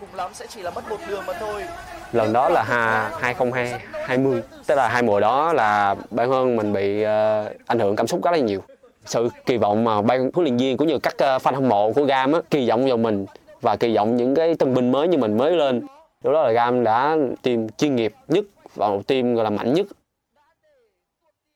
Cùng 0.00 0.14
lắm 0.14 0.30
sẽ 0.34 0.46
chỉ 0.48 0.62
là 0.62 0.70
mất 0.70 0.90
một 0.90 0.96
đường 1.08 1.22
mà 1.26 1.32
thôi. 1.40 1.62
Lần 2.12 2.32
đó 2.32 2.48
là 2.48 2.62
2020 3.20 4.42
tức 4.66 4.74
là 4.74 4.88
hai 4.88 5.02
mùa 5.02 5.20
đó 5.20 5.52
là 5.52 5.94
bản 6.10 6.30
thân 6.30 6.56
mình 6.56 6.72
bị 6.72 7.02
uh, 7.02 7.08
ảnh 7.66 7.78
hưởng 7.78 7.96
cảm 7.96 8.06
xúc 8.06 8.24
rất 8.24 8.30
là 8.30 8.38
nhiều 8.38 8.62
sự 9.06 9.28
kỳ 9.46 9.56
vọng 9.56 9.84
mà 9.84 10.02
ban 10.02 10.30
huấn 10.34 10.44
luyện 10.44 10.56
viên 10.56 10.76
cũng 10.76 10.88
như 10.88 10.98
các 10.98 11.14
ờ, 11.18 11.38
fan 11.38 11.54
hâm 11.54 11.68
mộ 11.68 11.92
của 11.92 12.04
Gam 12.04 12.32
á, 12.32 12.40
kỳ 12.50 12.68
vọng 12.68 12.86
vào 12.86 12.96
mình 12.96 13.26
và 13.60 13.76
kỳ 13.76 13.96
vọng 13.96 14.16
những 14.16 14.34
cái 14.34 14.54
tân 14.54 14.74
binh 14.74 14.92
mới 14.92 15.08
như 15.08 15.18
mình 15.18 15.36
mới 15.36 15.52
lên. 15.52 15.80
Lúc 16.24 16.32
đó 16.32 16.42
là 16.42 16.52
Gam 16.52 16.84
đã 16.84 17.16
tìm 17.42 17.68
chuyên 17.68 17.96
nghiệp 17.96 18.12
nhất 18.28 18.44
và 18.74 18.88
một 18.88 19.06
team, 19.06 19.34
gọi 19.34 19.44
là, 19.44 19.50
mạnh 19.50 19.74
nhất. 19.74 19.86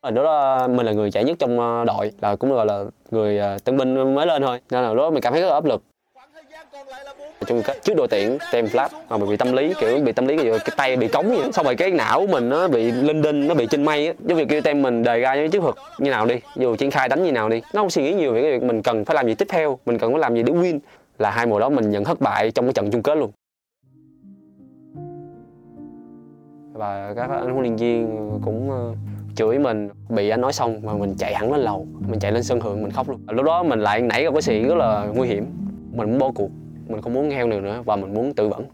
Ở 0.00 0.10
đó 0.10 0.22
là 0.22 0.66
mình 0.66 0.86
là 0.86 0.92
người 0.92 1.10
trẻ 1.10 1.24
nhất 1.24 1.36
trong 1.38 1.60
ờ, 1.60 1.84
đội, 1.84 2.12
là 2.20 2.36
cũng 2.36 2.50
gọi 2.50 2.66
là 2.66 2.84
người 3.10 3.38
ờ, 3.38 3.58
tân 3.64 3.76
binh 3.76 4.14
mới 4.14 4.26
lên 4.26 4.42
thôi. 4.42 4.60
Nên 4.70 4.82
là 4.82 4.88
lúc 4.88 4.96
đó 4.96 5.10
mình 5.10 5.22
cảm 5.22 5.32
thấy 5.32 5.42
rất 5.42 5.48
là 5.48 5.54
áp 5.54 5.64
lực 5.64 5.82
chung 7.46 7.62
kết 7.64 7.78
trước 7.82 7.94
đội 7.96 8.08
tuyển 8.08 8.38
tem 8.52 8.64
flap 8.64 8.88
mà 9.08 9.16
mình 9.16 9.30
bị 9.30 9.36
tâm 9.36 9.52
lý 9.52 9.74
kiểu 9.80 9.98
bị 9.98 10.12
tâm 10.12 10.26
lý 10.26 10.36
cái, 10.36 10.46
cái 10.46 10.74
tay 10.76 10.96
bị 10.96 11.08
cống 11.08 11.28
vậy 11.28 11.52
xong 11.52 11.64
rồi 11.64 11.76
cái 11.76 11.90
não 11.90 12.20
của 12.20 12.26
mình 12.26 12.48
nó 12.48 12.68
bị 12.68 12.90
linh 12.90 13.22
đinh 13.22 13.48
nó 13.48 13.54
bị 13.54 13.66
trên 13.70 13.84
mây 13.84 14.06
á. 14.06 14.12
Giống 14.18 14.38
như 14.38 14.44
kêu 14.44 14.60
tem 14.60 14.82
mình 14.82 15.02
đề 15.02 15.20
ra 15.20 15.34
những 15.34 15.50
chiến 15.50 15.62
thuật 15.62 15.74
như 15.98 16.10
nào 16.10 16.26
đi 16.26 16.40
dù 16.56 16.76
triển 16.76 16.90
khai 16.90 17.08
đánh 17.08 17.22
như 17.22 17.32
nào 17.32 17.48
đi. 17.48 17.62
Nó 17.74 17.82
không 17.82 17.90
suy 17.90 18.02
nghĩ 18.02 18.14
nhiều 18.14 18.32
về 18.32 18.42
cái 18.42 18.50
việc 18.50 18.62
mình 18.62 18.82
cần 18.82 19.04
phải 19.04 19.14
làm 19.14 19.26
gì 19.26 19.34
tiếp 19.34 19.48
theo 19.48 19.78
mình 19.86 19.98
cần 19.98 20.12
phải 20.12 20.20
làm 20.20 20.34
gì 20.34 20.42
để 20.42 20.52
win. 20.52 20.78
Là 21.18 21.30
hai 21.30 21.46
mùa 21.46 21.58
đó 21.58 21.68
mình 21.68 21.90
nhận 21.90 22.04
thất 22.04 22.20
bại 22.20 22.50
trong 22.50 22.64
cái 22.64 22.72
trận 22.72 22.90
chung 22.90 23.02
kết 23.02 23.18
luôn. 23.18 23.30
Và 26.72 27.14
các 27.16 27.30
anh 27.30 27.50
huấn 27.50 27.62
luyện 27.62 27.76
viên 27.76 28.30
cũng 28.44 28.70
ờ, 28.70 28.94
chửi 29.36 29.58
mình 29.58 29.88
bị 30.08 30.28
anh 30.28 30.40
nói 30.40 30.52
xong 30.52 30.80
mà 30.84 30.92
mình 30.92 31.14
chạy 31.18 31.34
hẳn 31.34 31.52
lên 31.52 31.60
lầu 31.60 31.86
mình 32.08 32.20
chạy 32.20 32.32
lên 32.32 32.42
sân 32.42 32.60
thượng 32.60 32.82
mình 32.82 32.90
khóc 32.90 33.08
luôn. 33.08 33.20
Lúc 33.28 33.44
đó 33.44 33.62
mình 33.62 33.80
lại 33.80 34.00
nảy 34.00 34.24
ra 34.24 34.30
cái 34.30 34.42
sự 34.42 34.52
nghĩ 34.52 34.62
rất 34.62 34.78
là 34.78 35.06
nguy 35.14 35.28
hiểm. 35.28 35.46
Mình 35.92 36.10
muốn 36.10 36.18
bỏ 36.18 36.30
cuộc 36.34 36.50
mình 36.90 37.02
không 37.02 37.12
muốn 37.12 37.28
nghe 37.28 37.46
nữa 37.46 37.60
nữa 37.60 37.82
và 37.84 37.96
mình 37.96 38.14
muốn 38.14 38.34
tự 38.34 38.48
vẫn. 38.48 38.64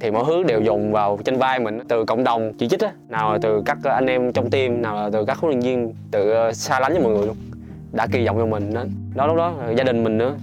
Thì 0.00 0.10
mọi 0.10 0.24
thứ 0.26 0.42
đều 0.42 0.60
dồn 0.60 0.92
vào 0.92 1.18
trên 1.24 1.36
vai 1.36 1.60
mình 1.60 1.78
từ 1.88 2.04
cộng 2.04 2.24
đồng 2.24 2.52
chỉ 2.58 2.68
trích 2.68 2.80
á 2.80 2.92
nào 3.08 3.32
là 3.32 3.38
từ 3.42 3.62
các 3.66 3.78
anh 3.84 4.06
em 4.06 4.32
trong 4.32 4.50
team 4.50 4.82
nào 4.82 4.96
là 4.96 5.10
từ 5.12 5.24
các 5.24 5.38
huấn 5.38 5.50
luyện 5.50 5.60
viên 5.60 5.94
từ 6.10 6.30
ờ, 6.30 6.52
xa 6.52 6.80
lánh 6.80 6.92
với 6.92 7.02
mọi 7.02 7.12
người 7.12 7.26
luôn 7.26 7.36
đã 7.92 8.06
kỳ 8.12 8.26
vọng 8.26 8.36
vào 8.36 8.46
mình 8.46 8.74
đó, 8.74 8.84
đó 9.14 9.26
lúc 9.26 9.36
đó 9.36 9.54
gia 9.76 9.84
đình 9.84 10.04
mình 10.04 10.18
nữa. 10.18 10.34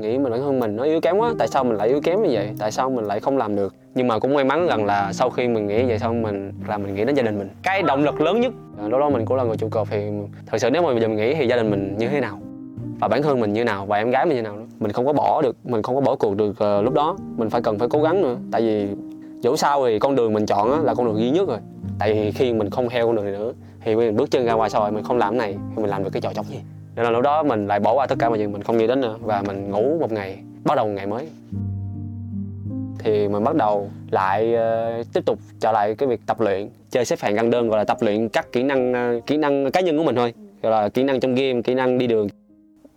Nghĩ 0.00 0.18
mình 0.18 0.32
bản 0.32 0.40
thân 0.40 0.60
mình 0.60 0.76
nó 0.76 0.84
yếu 0.84 1.00
kém 1.00 1.16
quá 1.16 1.32
tại 1.38 1.48
sao 1.48 1.64
mình 1.64 1.76
lại 1.76 1.88
yếu 1.88 2.00
kém 2.00 2.22
như 2.22 2.28
vậy? 2.32 2.50
Tại 2.58 2.72
sao 2.72 2.90
mình 2.90 3.04
lại 3.04 3.20
không 3.20 3.38
làm 3.38 3.56
được? 3.56 3.74
Nhưng 3.94 4.08
mà 4.08 4.18
cũng 4.18 4.34
may 4.34 4.44
mắn 4.44 4.66
rằng 4.66 4.84
là 4.84 5.12
sau 5.12 5.30
khi 5.30 5.48
mình 5.48 5.66
nghĩ 5.66 5.82
vậy 5.82 5.98
xong 5.98 6.22
mình 6.22 6.52
là 6.68 6.78
mình 6.78 6.94
nghĩ 6.94 7.04
đến 7.04 7.14
gia 7.14 7.22
đình 7.22 7.38
mình. 7.38 7.48
Cái 7.62 7.82
động 7.82 8.04
lực 8.04 8.20
lớn 8.20 8.40
nhất 8.40 8.52
à, 8.78 8.88
lúc 8.88 9.00
đó 9.00 9.10
mình 9.10 9.24
cũng 9.24 9.36
là 9.36 9.44
người 9.44 9.56
trụ 9.56 9.68
cột 9.68 9.88
thì 9.90 10.10
thật 10.46 10.58
sự 10.58 10.70
nếu 10.70 10.82
mà 10.82 10.92
bây 10.92 11.00
giờ 11.00 11.08
mình 11.08 11.16
nghĩ 11.16 11.34
thì 11.34 11.48
gia 11.48 11.56
đình 11.56 11.70
mình 11.70 11.96
như 11.98 12.08
thế 12.08 12.20
nào? 12.20 12.38
Và 13.00 13.08
bản 13.08 13.22
thân 13.22 13.40
mình 13.40 13.52
như 13.52 13.64
nào 13.64 13.86
và 13.86 13.96
em 13.96 14.10
gái 14.10 14.26
mình 14.26 14.36
như 14.36 14.42
nào 14.42 14.56
nữa. 14.56 14.66
Mình 14.80 14.92
không 14.92 15.06
có 15.06 15.12
bỏ 15.12 15.42
được 15.42 15.56
mình 15.64 15.82
không 15.82 15.94
có 15.94 16.00
bỏ 16.00 16.16
cuộc 16.16 16.36
được 16.36 16.50
uh, 16.50 16.84
lúc 16.84 16.94
đó. 16.94 17.16
Mình 17.36 17.50
phải 17.50 17.62
cần 17.62 17.78
phải 17.78 17.88
cố 17.88 18.02
gắng 18.02 18.22
nữa. 18.22 18.36
Tại 18.52 18.62
vì 18.62 18.88
dẫu 19.40 19.56
sao 19.56 19.86
thì 19.86 19.98
con 19.98 20.16
đường 20.16 20.32
mình 20.32 20.46
chọn 20.46 20.72
á, 20.72 20.78
là 20.82 20.94
con 20.94 21.06
đường 21.06 21.18
duy 21.18 21.30
nhất 21.30 21.48
rồi. 21.48 21.58
Tại 21.98 22.14
vì 22.14 22.32
khi 22.32 22.52
mình 22.52 22.70
không 22.70 22.88
theo 22.88 23.06
con 23.06 23.16
đường 23.16 23.24
này 23.24 23.34
nữa 23.34 23.52
thì 23.84 23.96
mình 23.96 24.16
bước 24.16 24.30
chân 24.30 24.44
ra 24.44 24.52
ngoài 24.52 24.70
xã 24.70 24.78
hội 24.78 24.92
mình 24.92 25.04
không 25.04 25.18
làm 25.18 25.38
cái 25.38 25.38
này 25.38 25.58
thì 25.76 25.82
mình 25.82 25.90
làm 25.90 26.04
được 26.04 26.10
cái 26.12 26.20
trò 26.20 26.32
chống 26.32 26.46
gì. 26.48 26.60
Nên 26.96 27.04
là 27.04 27.10
lúc 27.10 27.22
đó 27.22 27.42
mình 27.42 27.66
lại 27.66 27.80
bỏ 27.80 27.92
qua 27.92 28.06
tất 28.06 28.16
cả 28.18 28.28
mọi 28.28 28.38
chuyện 28.38 28.52
mình 28.52 28.62
không 28.62 28.78
nghĩ 28.78 28.86
đến 28.86 29.00
nữa. 29.00 29.16
Và 29.20 29.42
mình 29.46 29.70
ngủ 29.70 29.98
một 30.00 30.12
ngày 30.12 30.38
bắt 30.64 30.74
đầu 30.76 30.86
một 30.86 30.92
ngày 30.96 31.06
mới. 31.06 31.28
Thì 32.98 33.28
mình 33.28 33.44
bắt 33.44 33.54
đầu 33.54 33.90
lại 34.10 34.54
uh, 34.54 35.06
tiếp 35.12 35.24
tục 35.26 35.38
trở 35.60 35.72
lại 35.72 35.94
cái 35.94 36.08
việc 36.08 36.20
tập 36.26 36.40
luyện 36.40 36.68
chơi 36.90 37.04
xếp 37.04 37.18
hạng 37.20 37.34
găng 37.34 37.50
đơn 37.50 37.68
gọi 37.68 37.78
là 37.78 37.84
tập 37.84 37.96
luyện 38.00 38.28
các 38.28 38.52
kỹ 38.52 38.62
năng 38.62 38.92
uh, 38.92 39.26
kỹ 39.26 39.36
năng 39.36 39.70
cá 39.70 39.80
nhân 39.80 39.98
của 39.98 40.04
mình 40.04 40.16
thôi. 40.16 40.34
Gọi 40.62 40.72
là 40.72 40.88
kỹ 40.88 41.02
năng 41.02 41.20
trong 41.20 41.34
game 41.34 41.62
kỹ 41.62 41.74
năng 41.74 41.98
đi 41.98 42.06
đường 42.06 42.28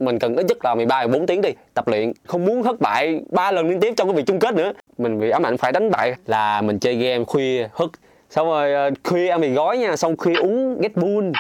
mình 0.06 0.20
cần 0.20 0.36
ít 0.36 0.46
nhất 0.46 0.66
là 0.66 0.76
13 0.76 1.08
14 1.08 1.28
tiếng 1.28 1.42
đi 1.42 1.50
tập 1.74 1.88
luyện. 1.88 2.12
Không 2.28 2.46
muốn 2.46 2.64
thất 2.64 2.80
bại 2.80 3.22
ba 3.30 3.52
lần 3.52 3.70
liên 3.70 3.80
tiếp 3.80 3.94
trong 3.98 4.08
cái 4.08 4.16
việc 4.16 4.24
chung 4.28 4.40
kết 4.40 4.56
nữa. 4.56 4.72
Mình 4.98 5.20
bị 5.20 5.30
ám 5.30 5.46
ảnh 5.46 5.58
phải 5.58 5.72
đánh 5.72 5.92
bại. 5.92 6.16
Là 6.26 6.62
mình 6.62 6.80
chơi 6.80 6.96
game 6.96 7.24
khuya 7.24 7.68
hất 7.74 7.90
xong 8.30 8.48
rồi 8.48 8.74
ờ, 8.74 8.90
khuya 9.04 9.30
ăn 9.30 9.42
mì 9.42 9.50
gói 9.50 9.78
nha 9.78 9.96
xong 9.96 10.18
khuya 10.18 10.36
uống 10.36 10.80
Red 10.82 10.92
Bull. 10.96 11.32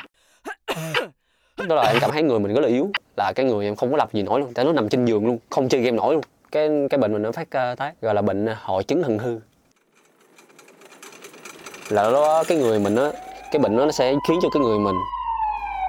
Đó 1.67 1.75
là 1.75 1.83
em 1.83 1.97
cảm 2.01 2.11
thấy 2.11 2.23
người 2.23 2.39
mình 2.39 2.53
rất 2.53 2.61
là 2.61 2.67
yếu. 2.67 2.89
Là 3.17 3.33
cái 3.35 3.45
người 3.45 3.65
em 3.65 3.75
không 3.75 3.91
có 3.91 3.97
làm 3.97 4.07
gì 4.13 4.23
nổi 4.23 4.39
luôn 4.39 4.53
tại 4.53 4.65
nó 4.65 4.73
nằm 4.73 4.89
trên 4.89 5.05
giường 5.05 5.25
luôn 5.25 5.37
không 5.49 5.69
chơi 5.69 5.81
game 5.81 5.97
nổi 5.97 6.13
luôn. 6.13 6.23
Cái 6.51 6.69
cái 6.89 6.97
bệnh 6.97 7.13
mình 7.13 7.21
nó 7.21 7.31
phát 7.31 7.47
ờ, 7.51 7.71
uh, 7.71 7.77
tái 7.77 7.93
gọi 8.01 8.15
là 8.15 8.21
bệnh 8.21 8.45
ờ, 8.45 8.55
hội 8.61 8.83
chứng 8.83 9.03
thần 9.03 9.17
hư. 9.17 9.39
Là 11.89 12.11
đó 12.11 12.43
cái 12.47 12.57
người 12.57 12.79
mình 12.79 12.95
á 12.95 13.11
cái 13.51 13.59
bệnh 13.59 13.77
đó 13.77 13.85
nó 13.85 13.91
sẽ 13.91 14.13
khiến 14.27 14.39
cho 14.41 14.49
cái 14.53 14.63
người 14.63 14.79
mình 14.79 14.95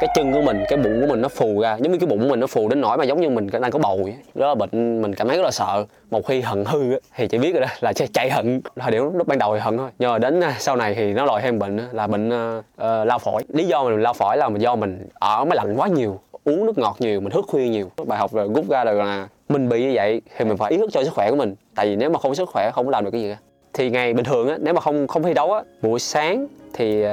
cái 0.01 0.11
chân 0.15 0.33
của 0.33 0.43
mình 0.43 0.65
cái 0.69 0.79
bụng 0.79 1.01
của 1.01 1.07
mình 1.07 1.21
nó 1.21 1.29
phù 1.29 1.61
ra. 1.61 1.77
Giống 1.81 1.93
như 1.93 1.99
cái 1.99 2.07
bụng 2.07 2.21
của 2.21 2.29
mình 2.29 2.41
nó 2.41 2.47
phù 2.47 2.69
đến 2.69 2.81
nỗi 2.81 2.97
mà 2.97 3.05
giống 3.05 3.21
như 3.21 3.29
mình 3.31 3.47
đang 3.61 3.71
có 3.71 3.79
bầu 3.79 4.01
vậy. 4.03 4.15
Đó 4.35 4.49
là 4.49 4.55
bệnh 4.55 5.03
mình 5.03 5.15
cảm 5.15 5.29
thấy 5.29 5.37
rất 5.37 5.43
là 5.43 5.51
sợ. 5.51 5.85
Một 6.11 6.27
khi 6.27 6.41
hận 6.41 6.65
hư 6.65 6.81
thì 7.17 7.29
chỉ 7.29 7.39
biết 7.39 7.53
rồi 7.53 7.61
đó 7.61 7.69
là 7.81 7.93
chạy, 7.93 8.09
chạy 8.13 8.31
hận. 8.31 8.61
Thời 8.77 8.91
điểm 8.91 9.03
lúc 9.15 9.27
ban 9.27 9.39
đầu 9.39 9.55
thì 9.55 9.61
hận 9.61 9.79
thôi. 9.79 9.91
Nhưng 9.99 10.11
mà 10.11 10.19
đến 10.19 10.41
à, 10.41 10.57
sau 10.59 10.77
này 10.77 10.95
thì 10.95 11.13
nó 11.13 11.25
lòi 11.25 11.43
thêm 11.43 11.59
bệnh 11.59 11.81
là 11.93 12.07
bệnh 12.07 12.29
uh, 12.29 12.59
uh, 12.59 12.85
lao 13.07 13.19
phổi. 13.19 13.43
Lý 13.49 13.65
do 13.65 13.85
mình 13.85 14.03
lao 14.03 14.13
phổi 14.13 14.37
là 14.37 14.51
do 14.59 14.77
mình 14.77 15.07
ở 15.15 15.45
máy 15.45 15.57
lạnh 15.57 15.75
quá 15.77 15.89
nhiều 15.89 16.21
uống 16.45 16.67
nước 16.67 16.79
ngọt 16.79 16.97
nhiều 16.99 17.21
mình 17.21 17.31
thức 17.31 17.45
khuya 17.49 17.69
nhiều. 17.69 17.91
Bài 18.07 18.19
học 18.19 18.33
rồi 18.33 18.49
rút 18.55 18.69
ra 18.69 18.85
được 18.85 18.99
là 18.99 19.29
mình 19.49 19.69
bị 19.69 19.83
như 19.83 19.93
vậy 19.95 20.23
thì 20.37 20.45
mình 20.45 20.57
phải 20.57 20.71
ý 20.71 20.79
thức 20.79 20.91
cho 20.93 21.05
sức 21.05 21.13
khỏe 21.15 21.31
của 21.31 21.37
mình. 21.37 21.55
Tại 21.75 21.87
vì 21.87 21.97
nếu 21.97 22.11
mà 22.11 22.19
không 22.19 22.31
có 22.31 22.35
sức 22.35 22.49
khỏe 22.49 22.71
không 22.75 22.85
có 22.85 22.91
làm 22.91 23.05
được 23.05 23.11
cái 23.11 23.21
gì 23.21 23.31
cả. 23.31 23.37
Thì 23.73 23.91
ngày 23.91 24.15
bình 24.15 24.25
thường 24.25 24.49
á 24.49 24.57
nếu 24.61 24.75
mà 24.75 24.81
không 24.81 25.07
không 25.07 25.23
thi 25.23 25.35
đấu 25.35 25.53
á 25.53 25.63
buổi 25.83 26.01
sáng 26.01 26.47
thì 26.73 27.05
uh, 27.05 27.11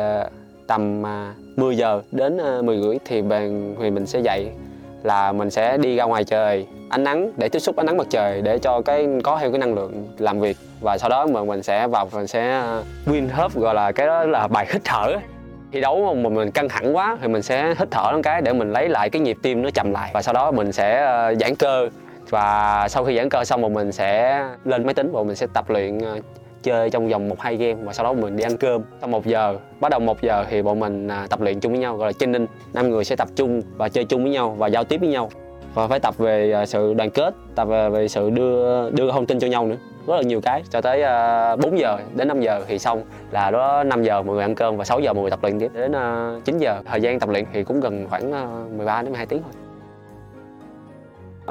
tầm 0.67 1.01
uh, 1.01 1.07
10 1.55 1.77
giờ 1.77 2.01
đến 2.12 2.38
ờ, 2.38 2.62
10 2.62 2.81
rưỡi 2.81 2.98
thì 3.05 3.22
bạn 3.22 3.75
thì 3.79 3.89
mình 3.89 4.05
sẽ 4.05 4.20
dậy, 4.20 4.51
là 5.03 5.31
mình 5.31 5.50
sẽ 5.50 5.77
đi 5.77 5.96
ra 5.96 6.03
ngoài 6.03 6.24
trời, 6.24 6.67
ánh 6.89 7.03
nắng 7.03 7.31
để 7.38 7.50
tiếp 7.50 7.60
xúc 7.60 7.75
ánh 7.75 7.86
nắng 7.86 7.98
mặt 7.98 8.08
trời 8.10 8.41
để 8.41 8.58
cho 8.58 8.81
cái, 8.81 9.08
có 9.24 9.38
thêm 9.41 9.51
cái 9.51 9.60
năng 9.60 9.74
lượng 9.74 10.08
làm 10.17 10.39
việc. 10.39 10.58
Và 10.81 10.98
sau 10.98 11.10
đó 11.10 11.25
mà 11.25 11.43
mình 11.43 11.63
sẽ 11.63 11.88
vào, 11.88 12.10
mình 12.13 12.27
sẽ 12.27 12.51
ờ, 12.51 12.84
win 13.05 13.27
hấp 13.31 13.55
gọi 13.55 13.75
là 13.75 13.91
cái 13.91 14.08
đó 14.08 14.24
là 14.24 14.48
bài 14.48 14.67
hít 14.74 14.81
thở. 14.84 15.15
Thi 15.72 15.81
đấu 15.81 16.15
mà 16.15 16.29
mình 16.29 16.51
căng 16.51 16.70
thẳng 16.70 16.96
quá 16.96 17.17
thì 17.22 17.27
mình 17.27 17.41
sẽ 17.41 17.75
hít 17.79 17.91
thở 17.91 18.12
một 18.12 18.20
cái 18.24 18.41
để 18.41 18.53
mình 18.53 18.72
lấy 18.72 18.89
lại 18.89 19.10
cái 19.10 19.22
nhịp 19.22 19.38
tim 19.41 19.62
nó 19.62 19.70
chậm 19.70 19.91
lại. 19.91 20.12
Và 20.13 20.22
sau 20.22 20.34
đó 20.34 20.51
mình 20.51 20.72
sẽ 20.72 21.05
ờ, 21.05 21.36
giãn 21.36 21.55
cơ. 21.55 21.89
Và 22.29 22.88
sau 22.89 23.05
khi 23.05 23.17
giãn 23.17 23.29
cơ 23.29 23.46
xong 23.46 23.62
rồi 23.62 23.70
mình 23.70 23.91
sẽ 23.91 24.43
lên 24.65 24.86
máy 24.86 24.93
tính 24.93 25.12
và 25.12 25.24
mình 25.24 25.36
sẽ 25.36 25.48
tập 25.53 25.70
luyện 25.70 26.00
chơi 26.63 26.89
trong 26.89 27.10
vòng 27.10 27.30
một 27.30 27.39
hai 27.39 27.56
game 27.56 27.74
và 27.74 27.94
sau 27.94 28.03
đó 28.03 28.13
mình 28.13 28.38
đi 28.38 28.44
ăn 28.44 28.58
cơm. 28.58 28.82
Sau 29.00 29.10
một 29.10 29.25
giờ 29.25 29.58
bắt 29.80 29.89
đầu 29.89 30.00
một 30.00 30.22
giờ 30.22 30.46
thì 30.50 30.62
bọn 30.62 30.80
mình 30.80 31.08
à, 31.08 31.27
tập 31.30 31.41
luyện 31.41 31.60
chung 31.60 31.72
với 31.72 31.82
nhau 31.82 31.98
gọi 31.98 32.08
là 32.08 32.13
training. 32.13 32.48
Năm 32.74 32.89
người 32.89 33.03
sẽ 33.03 33.15
tập 33.15 33.27
trung 33.36 33.62
và 33.77 33.89
chơi 33.89 34.06
chung 34.06 34.24
với 34.24 34.32
nhau 34.32 34.56
và 34.58 34.68
giao 34.68 34.84
tiếp 34.84 34.98
với 34.98 35.10
nhau. 35.10 35.30
Và 35.74 35.88
phải 35.88 36.00
tập 36.00 36.18
về 36.18 36.51
à, 36.51 36.65
sự 36.65 36.94
đoàn 36.94 37.10
kết 37.10 37.34
tập 37.56 37.65
về, 37.65 38.08
sự 38.08 38.30
đưa 38.30 38.89
đưa 38.89 39.12
thông 39.12 39.25
tin 39.25 39.39
cho 39.39 39.48
nhau 39.48 39.68
nữa. 39.68 39.77
Rất 40.08 40.15
là 40.15 40.22
nhiều 40.22 40.41
cái. 40.41 40.63
Cho 40.70 40.82
tới 40.82 41.03
à, 41.03 41.56
4 41.56 41.80
giờ 41.80 41.98
đến 42.15 42.27
5 42.27 42.41
giờ 42.41 42.62
thì 42.68 42.80
xong. 42.80 43.03
Là 43.32 43.51
đó 43.51 43.84
5 43.84 44.03
giờ 44.03 44.22
mọi 44.22 44.36
người 44.36 44.44
ăn 44.44 44.56
cơm 44.56 44.77
và 44.77 44.84
6 44.84 45.00
giờ 45.00 45.13
mọi 45.13 45.22
người 45.22 45.32
tập 45.32 45.39
luyện 45.41 45.60
tiếp. 45.60 45.72
Đến 45.74 45.94
9 46.46 46.58
giờ 46.58 46.82
thời 46.86 47.01
gian 47.01 47.20
tập 47.20 47.30
luyện 47.30 47.46
thì 47.53 47.63
cũng 47.63 47.80
gần 47.80 48.08
khoảng 48.10 48.32
13 48.77 49.01
đến 49.01 49.12
12 49.12 49.25
tiếng 49.25 49.41
thôi. 49.44 49.51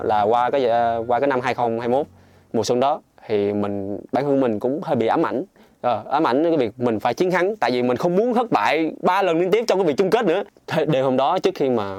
Là 0.05 0.23
qua 0.23 0.51
cái 0.51 0.69
qua 1.07 1.21
cái 1.21 1.27
năm 1.27 1.41
2021 1.41 2.07
mùa 2.53 2.63
xuân 2.63 2.81
đó 2.81 3.01
thì 3.31 3.53
mình 3.53 3.99
bản 4.13 4.25
thân 4.25 4.41
mình 4.41 4.61
cũng 4.61 4.81
hơi 4.83 4.97
bị 4.97 5.07
ám 5.07 5.27
ảnh. 5.27 5.45
Ờ, 5.81 6.05
ám 6.11 6.27
ảnh 6.27 6.45
cái 6.45 6.57
việc 6.57 6.73
mình 6.77 7.01
phải 7.01 7.15
chiến 7.15 7.31
thắng 7.31 7.57
tại 7.57 7.71
vì 7.71 7.83
mình 7.83 7.97
không 7.97 8.17
muốn 8.17 8.35
thất 8.35 8.51
bại 8.51 8.93
ba 9.03 9.23
lần 9.23 9.41
liên 9.41 9.51
tiếp 9.51 9.65
trong 9.69 9.79
cái 9.79 9.87
việc 9.87 9.95
chung 9.97 10.11
kết 10.11 10.25
nữa. 10.25 10.43
Đêm 10.87 11.05
hôm 11.05 11.17
đó 11.17 11.39
trước 11.39 11.55
khi 11.55 11.71
mà 11.71 11.97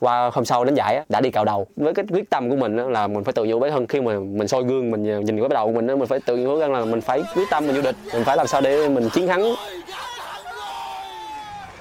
qua 0.00 0.30
hôm 0.32 0.44
sau 0.44 0.64
đến 0.64 0.74
giải 0.74 1.04
đã 1.08 1.20
đi 1.20 1.30
cạo 1.30 1.44
đầu. 1.44 1.66
Với 1.76 1.94
cái 1.94 2.04
quyết 2.12 2.30
tâm 2.30 2.50
của 2.50 2.56
mình 2.56 2.76
là 2.76 3.06
mình 3.06 3.24
phải 3.24 3.32
tự 3.32 3.44
nhủ 3.44 3.58
bản 3.58 3.70
thân 3.70 3.86
khi 3.86 4.00
mà 4.00 4.18
mình 4.18 4.48
soi 4.48 4.62
gương 4.64 4.90
mình 4.90 5.02
nhìn 5.02 5.40
cái 5.40 5.48
đầu 5.48 5.66
của 5.66 5.72
mình 5.72 5.86
mình 5.86 6.06
phải 6.06 6.20
tự 6.26 6.36
nhủ 6.36 6.58
rằng 6.58 6.72
là 6.72 6.84
mình 6.84 7.00
phải 7.00 7.22
quyết 7.36 7.44
tâm 7.50 7.66
mình 7.66 7.76
vô 7.76 7.82
địch 7.82 7.96
mình 8.14 8.24
phải 8.24 8.36
làm 8.36 8.46
sao 8.46 8.60
để 8.60 8.88
mình 8.88 9.08
chiến 9.08 9.26
thắng. 9.26 9.42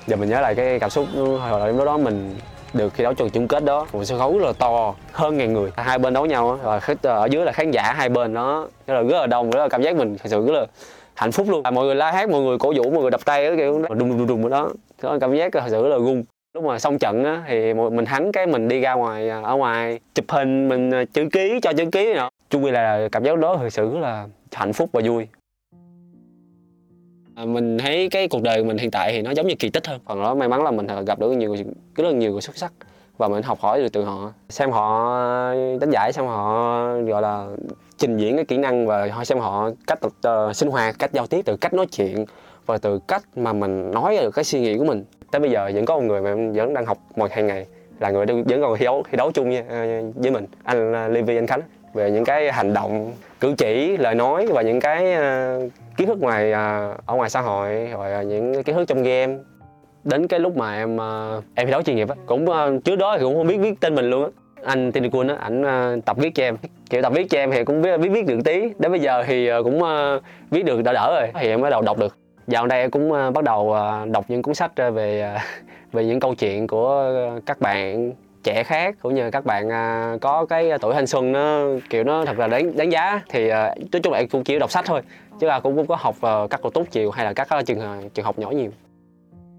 Giờ 0.08 0.16
mình 0.16 0.30
nhớ 0.30 0.42
lại 0.42 0.56
cái 0.56 0.80
cảm 0.80 0.90
xúc 0.90 1.06
hồi 1.16 1.74
đó 1.74 1.86
đó 1.86 1.98
mình 1.98 2.36
được 2.74 2.94
khi 2.94 3.04
đấu 3.04 3.14
trận 3.14 3.30
chung 3.30 3.48
kết 3.48 3.64
đó. 3.64 3.88
Một 3.94 4.04
sân 4.04 4.20
khấu 4.20 4.40
rất 4.40 4.46
là 4.46 4.54
to 4.54 4.94
hơn 5.12 5.38
ngàn 5.38 5.54
người? 5.54 5.72
Hai 5.76 6.00
bên 6.00 6.14
đấu 6.14 6.26
nhau 6.26 6.60
và 6.64 6.80
ở 7.04 7.26
dưới 7.32 7.46
là 7.46 7.52
khán 7.52 7.72
giả 7.72 7.94
hai 7.94 8.10
bên 8.10 8.34
đó. 8.34 8.68
Rất 8.88 8.94
là 8.94 9.02
rất 9.02 9.20
là 9.20 9.28
đông 9.28 9.52
rất 9.52 9.60
là 9.60 9.70
cảm 9.70 9.82
giác 9.82 9.96
mình 9.96 10.18
thật 10.18 10.30
sự 10.30 10.46
rất 10.48 10.54
là 10.54 10.66
hạnh 11.16 11.32
phúc 11.32 11.48
luôn. 11.50 11.64
Mọi 11.64 11.86
người 11.86 11.96
la 11.96 12.12
hát 12.12 12.30
mọi 12.30 12.42
người 12.42 12.58
cổ 12.58 12.74
vũ 12.76 12.92
mọi 12.92 13.02
người 13.02 13.12
đập 13.12 13.22
tay 13.26 13.56
kiểu 13.58 13.82
đùng 13.90 14.18
đùng 14.18 14.28
đùng 14.28 14.50
đó. 14.50 14.70
Đó 15.02 15.18
cảm 15.22 15.36
giác 15.36 15.54
thật 15.54 15.64
sự 15.68 15.84
rất 15.84 15.90
là 15.90 15.98
gung 15.98 16.24
lúc 16.54 16.64
mà 16.64 16.80
xong 16.80 17.00
trận 17.00 17.24
á 17.24 17.44
thì 17.48 17.74
mình 17.74 18.06
thắng 18.06 18.32
cái 18.32 18.48
mình 18.48 18.68
đi 18.68 18.82
ra 18.82 18.94
ngoài 18.94 19.30
ở 19.30 19.56
ngoài 19.56 20.00
chụp 20.16 20.26
hình 20.30 20.70
mình 20.70 21.06
chữ 21.14 21.30
ký 21.32 21.60
cho 21.62 21.74
chữ 21.74 21.86
ký 21.92 22.14
nữa 22.14 22.30
chung 22.50 22.64
quy 22.64 22.72
là 22.72 23.08
cảm 23.12 23.24
giác 23.24 23.38
đó 23.38 23.58
thật 23.60 23.70
sự 23.70 23.98
là 23.98 24.28
hạnh 24.52 24.74
phúc 24.74 24.90
và 24.94 25.02
vui. 25.06 25.28
À, 25.32 25.41
À, 27.36 27.46
mình 27.46 27.78
thấy 27.78 28.08
cái 28.12 28.28
cuộc 28.28 28.42
đời 28.42 28.64
mình 28.64 28.78
hiện 28.78 28.92
tại 28.92 29.12
thì 29.12 29.22
nó 29.22 29.32
giống 29.32 29.48
như 29.48 29.56
kỳ 29.60 29.70
tích 29.70 29.88
hơn. 29.88 30.00
Phần 30.06 30.22
đó 30.22 30.36
may 30.36 30.48
mắn 30.48 30.64
là 30.64 30.72
mình 30.72 30.88
gặp 31.06 31.20
được 31.20 31.32
nhiều 31.32 31.56
rất 31.96 32.04
là 32.04 32.12
nhiều 32.12 32.32
người 32.32 32.42
xuất 32.42 32.58
sắc 32.58 32.74
và 33.18 33.28
mình 33.28 33.44
học 33.44 33.60
hỏi 33.60 33.82
được 33.82 33.88
từ 33.94 34.04
họ. 34.04 34.34
Xem 34.50 34.72
họ 34.72 35.14
đánh 35.54 35.90
giải 35.92 36.14
xem 36.14 36.26
họ 36.26 36.84
gọi 37.08 37.22
là 37.22 37.48
trình 37.98 38.18
diễn 38.18 38.36
cái 38.36 38.46
kỹ 38.46 38.58
năng 38.58 38.88
và 38.88 39.08
họ 39.12 39.24
xem 39.24 39.40
họ 39.40 39.70
cách 39.88 40.00
uh, 40.06 40.56
sinh 40.56 40.70
hoạt 40.70 40.96
cách 41.00 41.14
giao 41.14 41.28
tiếp 41.28 41.42
từ 41.46 41.58
cách 41.58 41.74
nói 41.74 41.86
chuyện 41.86 42.26
và 42.66 42.78
từ 42.78 43.00
cách 43.08 43.24
mà 43.36 43.54
mình 43.54 43.92
nói 43.92 44.18
được 44.18 44.32
cái 44.32 44.44
suy 44.44 44.60
nghĩ 44.60 44.78
của 44.78 44.86
mình. 44.86 45.04
Tới 45.32 45.40
bây 45.40 45.52
giờ 45.52 45.72
vẫn 45.74 45.86
có 45.86 45.96
một 45.96 46.04
người 46.04 46.22
mà 46.22 46.30
em 46.30 46.54
vẫn 46.54 46.74
đang 46.74 46.86
học 46.86 46.98
một 47.16 47.32
hàng 47.32 47.48
ngày 47.48 47.66
là 48.00 48.10
người 48.10 48.26
vẫn 48.26 48.62
còn 48.62 48.78
thi 48.78 48.86
đấu 48.86 49.04
thi 49.12 49.18
đấu 49.18 49.32
chung 49.32 49.50
với, 49.50 49.64
ờ, 49.70 49.86
với 50.16 50.32
mình. 50.32 50.46
Anh 50.64 50.94
ờ, 50.94 51.08
Levi 51.08 51.38
anh 51.38 51.48
Khánh 51.48 51.62
về 51.94 52.12
những 52.12 52.26
cái 52.26 52.52
hành 52.52 52.74
động 52.74 53.14
cử 53.40 53.56
chỉ 53.58 53.98
lời 53.98 54.16
nói 54.16 54.48
và 54.48 54.62
những 54.62 54.80
cái 54.80 55.16
uh, 55.16 55.72
kiến 55.98 56.08
thức 56.08 56.22
ngoài 56.22 56.52
uh, 56.52 57.06
ở 57.06 57.16
ngoài 57.16 57.30
xã 57.30 57.42
hội 57.42 57.88
rồi 57.88 58.26
những 58.26 58.64
kiến 58.64 58.76
thức 58.76 58.86
trong 58.88 59.04
game. 59.04 59.38
Đến 60.04 60.28
cái 60.28 60.40
lúc 60.40 60.58
mà 60.58 60.76
em 60.76 60.96
uh, 60.96 61.44
em 61.56 61.68
thi 61.68 61.72
đấu 61.72 61.82
chuyên 61.82 61.96
nghiệp 61.96 62.10
á 62.10 62.16
cũng 62.26 62.46
uh, 62.50 62.84
trước 62.84 62.96
đó 62.96 63.18
thì 63.18 63.24
cũng 63.24 63.36
không 63.36 63.48
biết 63.48 63.58
viết 63.58 63.80
tên 63.80 63.96
mình 63.96 64.10
luôn 64.10 64.24
á. 64.24 64.30
Anh 64.64 64.92
Tini 64.92 65.10
Quân 65.12 65.28
á 65.28 65.36
ảnh 65.40 65.62
uh, 65.98 66.06
tập 66.06 66.18
viết 66.18 66.36
cho 66.36 66.44
em. 66.44 66.58
Kiểu 66.90 67.02
tập 67.02 67.14
viết 67.16 67.30
cho 67.30 67.38
em 67.38 67.52
thì 67.52 67.64
cũng 67.64 67.82
biết 67.82 67.98
viết 67.98 68.10
viết 68.10 68.26
được 68.26 68.40
tí. 68.46 68.62
Đến 68.80 68.92
bây 68.92 69.00
giờ 69.00 69.24
thì 69.28 69.54
uh, 69.54 69.64
cũng 69.64 69.82
uh, 69.82 70.24
viết 70.52 70.66
được 70.66 70.84
đỡ 70.84 70.94
đỡ 70.94 71.20
rồi 71.22 71.32
thì 71.42 71.48
em 71.48 71.62
bắt 71.62 71.70
đầu 71.70 71.82
đọc 71.82 71.98
được. 71.98 72.18
Dạo 72.48 72.68
đây 72.68 72.82
em 72.82 72.92
cũng 72.92 73.12
uh, 73.12 73.34
bắt 73.34 73.44
đầu 73.44 73.76
uh, 74.04 74.10
đọc 74.10 74.26
những 74.28 74.42
cuốn 74.42 74.54
sách 74.54 74.72
uh, 74.88 74.94
về 74.94 75.34
uh, 75.36 75.42
về 75.92 76.06
những 76.06 76.20
câu 76.20 76.36
chuyện 76.36 76.68
của 76.68 77.14
uh, 77.38 77.46
các 77.46 77.60
bạn 77.60 78.12
trẻ 78.44 78.64
khác 78.64 78.96
cũng 79.02 79.16
như 79.16 79.32
các 79.32 79.46
bạn 79.46 79.70
à, 79.70 80.18
có 80.22 80.46
cái 80.46 80.72
tuổi 80.82 80.94
thanh 80.94 81.08
xuân 81.08 81.32
nó 81.32 81.66
kiểu 81.90 82.04
nó 82.04 82.26
thật 82.26 82.40
là 82.40 82.48
đáng 82.48 82.78
đánh 82.78 82.90
giá 82.90 83.22
thì 83.30 83.50
à, 83.50 83.76
nói 83.94 84.02
chung 84.04 84.14
là 84.14 84.20
em 84.20 84.28
cũng 84.28 84.44
chỉ 84.44 84.60
đọc 84.60 84.72
sách 84.72 84.86
thôi, 84.88 85.02
chứ 85.40 85.48
là 85.48 85.60
cũng 85.60 85.76
không 85.76 85.88
có 85.88 85.96
học 86.00 86.16
ờ, 86.22 86.48
các 86.50 86.60
cô 86.64 86.70
tốt 86.70 86.84
chiều 86.92 87.12
hay 87.12 87.26
là 87.26 87.34
các 87.34 87.48
ờ, 87.50 87.62
trường 87.62 87.80
ờ, 87.80 87.98
trường 88.14 88.26
học 88.26 88.40
nhỏ 88.40 88.50
nhiều. 88.50 88.72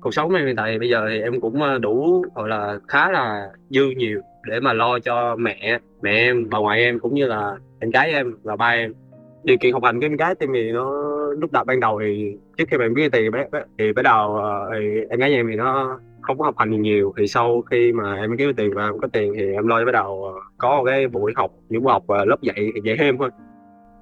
Cuộc 0.01 0.15
sống 0.15 0.35
em 0.35 0.47
hiện 0.47 0.57
tại 0.57 0.79
bây 0.79 0.89
giờ 0.89 1.07
thì 1.11 1.21
em 1.21 1.41
cũng 1.41 1.81
đủ 1.81 2.25
gọi 2.35 2.49
là 2.49 2.79
khá 2.89 3.11
là 3.11 3.51
dư 3.71 3.85
nhiều 3.97 4.21
để 4.45 4.61
mà 4.61 4.73
lo 4.73 4.99
cho 4.99 5.37
mẹ 5.37 5.79
mẹ 6.03 6.13
em, 6.13 6.51
bà 6.51 6.59
ngoại 6.59 6.79
em 6.79 6.99
cũng 6.99 7.15
như 7.15 7.27
là 7.27 7.53
em 7.81 7.91
gái 7.91 8.13
em 8.13 8.35
và 8.43 8.57
ba 8.57 8.69
em. 8.69 8.95
Điều 9.43 9.57
kiện 9.61 9.73
học 9.73 9.85
hành 9.85 10.01
của 10.01 10.07
em 10.07 10.17
gái 10.17 10.35
thì 10.41 10.73
nó 10.73 10.91
lúc 11.39 11.53
đầu 11.53 11.65
ban 11.65 11.81
đầu 11.81 12.01
thì 12.05 12.37
trước 12.57 12.65
khi 12.71 12.77
mà 12.77 12.85
em 12.85 12.95
biết 12.95 13.13
tiền 13.13 13.33
thì 13.79 13.93
bắt 13.93 14.03
đầu 14.03 14.41
thì 14.73 15.01
em 15.11 15.21
gái 15.21 15.31
nhà 15.31 15.37
em 15.37 15.49
thì 15.51 15.57
nó 15.57 16.01
không 16.23 16.39
có 16.39 16.45
học 16.45 16.55
hành 16.59 16.83
nhiều, 16.83 17.15
thì 17.17 17.27
sau 17.27 17.63
khi 17.63 17.93
mà 17.93 18.15
em 18.15 18.37
kiếm 18.39 18.49
được 18.49 18.57
tiền 18.57 18.75
và 18.75 18.85
em 18.85 18.99
có 18.99 19.09
tiền 19.13 19.33
thì 19.37 19.53
em 19.53 19.67
lo 19.67 19.85
bắt 19.85 19.93
đầu 19.93 20.25
ờ, 20.25 20.41
có 20.59 20.77
một 20.77 20.85
cái 20.85 21.09
buổi 21.09 21.33
học, 21.37 21.51
những 21.69 21.83
buổi 21.83 21.93
học 21.93 22.03
và 22.07 22.25
lớp 22.25 22.37
dạy 22.43 22.73
dạy 22.85 22.97
thêm 22.99 23.19
thôi 23.19 23.31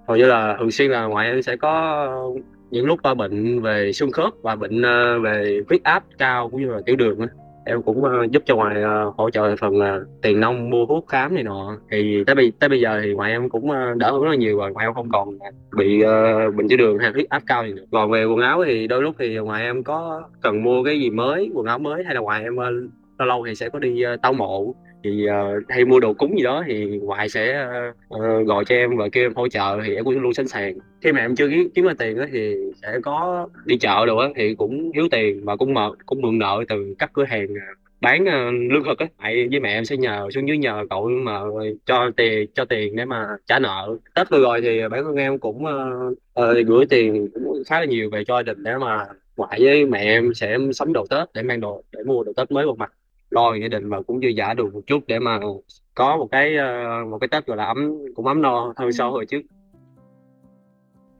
hầu 0.08 0.16
như 0.16 0.26
là 0.26 0.56
thường 0.58 0.70
xuyên 0.70 0.90
là 0.90 1.04
ngoài 1.04 1.26
em 1.26 1.42
sẽ 1.42 1.56
có 1.56 2.06
những 2.70 2.86
lúc 2.86 3.00
bệnh 3.16 3.62
về 3.62 3.92
xương 3.92 4.12
khớp 4.12 4.32
và 4.42 4.56
bệnh 4.56 4.82
ờ, 4.82 5.20
về 5.20 5.60
huyết 5.68 5.82
áp 5.82 6.04
cao 6.18 6.48
cũng 6.50 6.60
như 6.60 6.70
là 6.70 6.80
tiểu 6.86 6.96
đường 6.96 7.20
á 7.20 7.26
em 7.70 7.82
cũng 7.82 8.04
ờ, 8.04 8.26
giúp 8.30 8.42
cho 8.46 8.56
ngoài 8.56 8.82
ờ, 8.82 9.12
hỗ 9.16 9.30
trợ 9.30 9.56
phần 9.56 9.78
là 9.78 10.00
tiền 10.22 10.40
nông 10.40 10.70
mua 10.70 10.86
thuốc 10.86 11.04
khám 11.08 11.34
này 11.34 11.42
nọ. 11.42 11.76
Thì 11.90 12.24
tới 12.26 12.34
bây 12.34 12.52
tới 12.58 12.68
bây 12.68 12.80
giờ 12.80 13.00
thì 13.04 13.12
ngoài 13.12 13.30
em 13.30 13.48
cũng 13.48 13.70
đỡ 13.96 14.10
hơn 14.10 14.22
rất 14.22 14.30
là 14.30 14.36
nhiều 14.36 14.58
rồi 14.58 14.72
ngoài 14.72 14.86
em 14.86 14.94
không 14.94 15.08
còn 15.12 15.38
bị 15.76 16.02
uh, 16.04 16.54
bệnh 16.54 16.68
tiểu 16.68 16.78
đường 16.78 16.98
hay 16.98 17.10
huyết 17.10 17.28
áp 17.28 17.42
cao 17.46 17.66
gì 17.66 17.72
nữa. 17.72 17.84
Còn 17.92 18.10
về 18.10 18.24
quần 18.24 18.40
áo 18.40 18.64
thì 18.66 18.86
đôi 18.86 19.02
lúc 19.02 19.14
thì 19.18 19.38
ngoài 19.38 19.62
em 19.62 19.82
có 19.82 20.22
cần 20.42 20.62
mua 20.62 20.84
cái 20.84 21.00
gì 21.00 21.10
mới 21.10 21.50
quần 21.54 21.66
áo 21.66 21.78
mới 21.78 22.04
hay 22.04 22.14
là 22.14 22.20
ngoài 22.20 22.42
em 22.42 22.56
lâu 23.18 23.28
lâu 23.28 23.44
thì 23.46 23.54
sẽ 23.54 23.68
có 23.68 23.78
đi 23.78 24.02
tao 24.22 24.32
mộ 24.32 24.74
thì 25.04 25.26
uh, 25.28 25.62
hay 25.68 25.84
mua 25.84 26.00
đồ 26.00 26.12
cúng 26.12 26.36
gì 26.36 26.42
đó 26.42 26.64
thì 26.66 26.86
ngoại 26.86 27.28
sẽ 27.28 27.66
uh, 28.14 28.46
gọi 28.46 28.64
cho 28.64 28.74
em 28.74 28.96
và 28.96 29.08
kêu 29.12 29.24
em 29.24 29.34
hỗ 29.34 29.48
trợ 29.48 29.78
thì 29.84 29.94
em 29.94 30.04
cũng 30.04 30.20
luôn 30.20 30.34
sẵn 30.34 30.48
sàng. 30.48 30.78
Khi 31.00 31.12
mà 31.12 31.20
em 31.20 31.36
chưa 31.36 31.48
kiếm, 31.48 31.68
kiếm 31.74 31.84
ra 31.84 31.94
tiền 31.98 32.18
đó 32.18 32.24
thì 32.32 32.54
sẽ 32.82 32.98
có 33.02 33.48
đi 33.64 33.78
chợ 33.78 34.06
đồ 34.06 34.16
á 34.16 34.28
thì 34.36 34.54
cũng 34.54 34.92
thiếu 34.94 35.08
tiền 35.10 35.44
và 35.44 35.56
cũng 35.56 35.74
mượn 35.74 35.92
cũng 36.06 36.22
mượn 36.22 36.38
nợ 36.38 36.64
từ 36.68 36.94
các 36.98 37.10
cửa 37.12 37.24
hàng 37.24 37.46
ờ, 37.46 37.74
bán 38.00 38.22
uh, 38.22 38.72
lương 38.72 38.84
thực 38.84 38.98
á. 38.98 39.06
Mẹ 39.22 39.34
với 39.50 39.60
mẹ 39.60 39.72
em 39.72 39.84
sẽ 39.84 39.96
nhờ 39.96 40.28
xuống 40.34 40.48
dưới 40.48 40.58
nhờ 40.58 40.84
cậu 40.90 41.08
mà 41.08 41.40
cho 41.86 42.10
tiền 42.16 42.50
cho 42.54 42.64
tiền 42.64 42.96
để 42.96 43.04
mà 43.04 43.26
trả 43.46 43.58
nợ. 43.58 43.96
Tết 44.14 44.30
vừa 44.30 44.40
rồi 44.40 44.60
thì 44.60 44.80
bản 44.90 45.04
thân 45.04 45.16
em 45.16 45.38
cũng 45.38 45.64
uh, 45.64 46.12
uh, 46.40 46.66
gửi 46.66 46.86
tiền 46.86 47.28
cũng 47.34 47.62
khá 47.66 47.80
là 47.80 47.86
nhiều 47.86 48.10
về 48.10 48.24
cho 48.24 48.38
gia 48.38 48.42
đình 48.42 48.62
để 48.62 48.76
mà 48.80 49.06
ngoại 49.36 49.58
với 49.62 49.86
mẹ 49.86 50.00
em 50.00 50.34
sẽ 50.34 50.58
sắm 50.72 50.92
đồ 50.92 51.06
tết 51.10 51.28
để 51.34 51.42
mang 51.42 51.60
đồ 51.60 51.82
để 51.92 52.02
mua 52.06 52.24
đồ 52.24 52.32
tết 52.36 52.50
mới 52.50 52.66
một 52.66 52.78
mặt 52.78 52.92
lo 53.30 53.54
gia 53.54 53.68
đình 53.68 53.88
và 53.88 54.02
cũng 54.02 54.20
dư 54.20 54.28
dả 54.36 54.54
được 54.54 54.74
một 54.74 54.80
chút 54.86 55.00
để 55.06 55.18
mà 55.18 55.40
có 55.94 56.16
một 56.16 56.28
cái 56.30 56.56
ờ, 56.56 57.04
một 57.10 57.18
cái 57.18 57.28
tết 57.28 57.46
gọi 57.46 57.56
là 57.56 57.64
ấm 57.64 57.92
cũng 58.14 58.26
ấm 58.26 58.42
no 58.42 58.72
hơn 58.76 58.92
so 58.92 59.10
hồi 59.10 59.26
trước. 59.26 59.40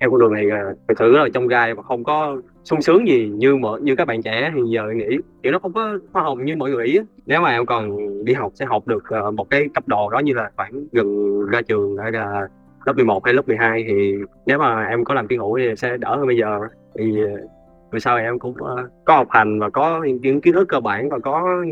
Theo 0.00 0.10
con 0.10 0.20
đường 0.20 0.32
này 0.32 0.50
ờ, 0.50 0.74
thật 0.88 0.94
sự 0.98 1.12
là 1.12 1.28
trong 1.34 1.48
gai 1.48 1.74
và 1.74 1.82
không 1.82 2.04
có 2.04 2.36
sung 2.64 2.82
sướng 2.82 3.08
gì 3.08 3.28
như 3.34 3.56
mọi 3.56 3.80
như 3.80 3.96
các 3.96 4.04
bạn 4.04 4.22
trẻ 4.22 4.52
hiện 4.54 4.70
giờ 4.70 4.82
nghĩ 4.94 5.18
kiểu 5.42 5.52
nó 5.52 5.58
không 5.58 5.72
có 5.72 5.98
hoa 6.12 6.22
hồng 6.22 6.44
như 6.44 6.56
mọi 6.56 6.70
người 6.70 6.86
nghĩ 6.86 6.98
nếu 7.26 7.40
mà 7.40 7.50
em 7.50 7.66
còn 7.66 7.96
đi 8.24 8.32
học 8.32 8.52
sẽ 8.54 8.64
học 8.64 8.86
được 8.86 9.04
ờ, 9.08 9.30
một 9.30 9.50
cái 9.50 9.68
cấp 9.74 9.88
độ 9.88 10.10
đó 10.10 10.18
như 10.18 10.34
là 10.34 10.50
khoảng 10.56 10.84
gần 10.92 11.40
ra 11.46 11.62
trường 11.62 11.96
hay 11.96 12.12
là 12.12 12.48
lớp 12.84 12.92
11 12.96 13.24
hay 13.24 13.34
lớp 13.34 13.48
12 13.48 13.84
thì 13.88 14.14
nếu 14.46 14.58
mà 14.58 14.84
em 14.84 15.04
có 15.04 15.14
làm 15.14 15.28
tiếng 15.28 15.38
ngữ 15.38 15.58
thì 15.58 15.76
sẽ 15.76 15.96
đỡ 15.96 16.16
hơn 16.16 16.26
bây 16.26 16.36
giờ. 16.36 16.60
Thì 16.98 17.22
ờ, 17.22 17.46
về 17.90 18.00
sau 18.00 18.18
thì 18.18 18.24
em 18.24 18.38
cũng 18.38 18.54
ờ, 18.58 18.88
có 19.04 19.16
học 19.16 19.26
hành 19.30 19.60
và 19.60 19.70
có 19.70 20.04
những 20.04 20.40
kiến 20.40 20.54
thức 20.54 20.68
cơ 20.68 20.80
bản 20.80 21.08
và 21.08 21.18
có 21.18 21.64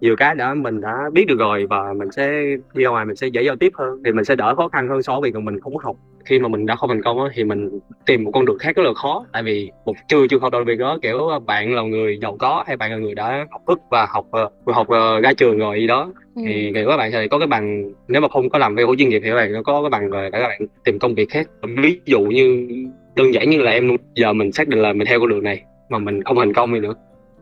nhiều 0.00 0.16
cái 0.16 0.34
đã 0.34 0.54
mình 0.54 0.80
đã 0.80 0.96
biết 1.12 1.24
được 1.26 1.38
rồi 1.38 1.66
và 1.70 1.92
mình 1.96 2.10
sẽ 2.12 2.32
đi 2.74 2.84
ra 2.84 2.90
ngoài 2.90 3.04
mình 3.04 3.16
sẽ 3.16 3.26
dễ 3.26 3.42
giao 3.42 3.56
tiếp 3.56 3.72
hơn. 3.74 4.02
Thì 4.04 4.12
mình 4.12 4.24
sẽ 4.24 4.36
đỡ 4.36 4.54
khó 4.54 4.68
khăn 4.68 4.88
hơn 4.88 5.02
so 5.02 5.20
với 5.20 5.30
việc 5.30 5.40
mình 5.42 5.60
không 5.60 5.74
có 5.74 5.80
học. 5.84 5.96
Khi 6.24 6.38
mà 6.38 6.48
mình 6.48 6.66
đã 6.66 6.76
không 6.76 6.88
thành 6.88 7.02
công 7.02 7.22
á, 7.22 7.30
thì 7.34 7.44
mình 7.44 7.78
tìm 8.06 8.24
một 8.24 8.30
con 8.34 8.44
đường 8.44 8.58
khác 8.58 8.76
rất 8.76 8.82
là 8.82 8.94
khó. 8.94 9.26
Tại 9.32 9.42
vì 9.42 9.70
một 9.86 9.94
trừ 10.08 10.26
trường 10.26 10.42
hợp 10.42 10.52
đặc 10.52 10.62
biệt 10.66 10.76
đó 10.76 10.98
kiểu 11.02 11.28
bạn 11.46 11.74
là 11.74 11.82
người 11.82 12.18
giàu 12.22 12.36
có 12.38 12.64
hay 12.66 12.76
bạn 12.76 12.90
là 12.90 12.96
người 12.96 13.14
đã 13.14 13.46
học 13.50 13.62
thức 13.68 13.80
và 13.90 14.06
học 14.10 14.26
ờ, 14.30 14.50
vừa 14.64 14.72
học 14.72 14.88
ờ, 14.88 15.20
ra 15.20 15.32
trường 15.32 15.58
rồi 15.58 15.80
gì 15.80 15.86
đó 15.86 16.12
Ừ. 16.36 16.42
thì 16.46 16.70
kiểu 16.74 16.88
các 16.88 16.96
bạn 16.96 17.12
sẽ 17.12 17.28
có 17.28 17.38
cái 17.38 17.46
bằng 17.46 17.90
nếu 18.08 18.20
mà 18.20 18.28
không 18.28 18.48
có 18.50 18.58
làm 18.58 18.74
về 18.74 18.84
khối 18.86 18.96
chuyên 18.98 19.08
nghiệp 19.08 19.20
thì 19.24 19.30
các 19.30 19.36
bạn 19.36 19.62
có 19.64 19.82
cái 19.82 19.90
bằng 19.90 20.10
rồi 20.10 20.30
các 20.30 20.40
bạn 20.48 20.60
tìm 20.84 20.98
công 20.98 21.14
việc 21.14 21.30
khác. 21.30 21.48
Ví 21.82 22.00
dụ 22.04 22.20
như 22.20 22.68
đơn 23.16 23.34
giản 23.34 23.50
như 23.50 23.58
là 23.62 23.70
em 23.70 23.96
giờ 24.14 24.32
mình 24.32 24.52
xác 24.52 24.68
định 24.68 24.82
là 24.82 24.92
mình 24.92 25.06
theo 25.06 25.20
con 25.20 25.28
đường 25.28 25.42
này 25.42 25.62
mà 25.88 25.98
mình 25.98 26.22
không 26.22 26.36
thành 26.36 26.52
công 26.54 26.72
gì 26.74 26.80
nữa 26.80 26.94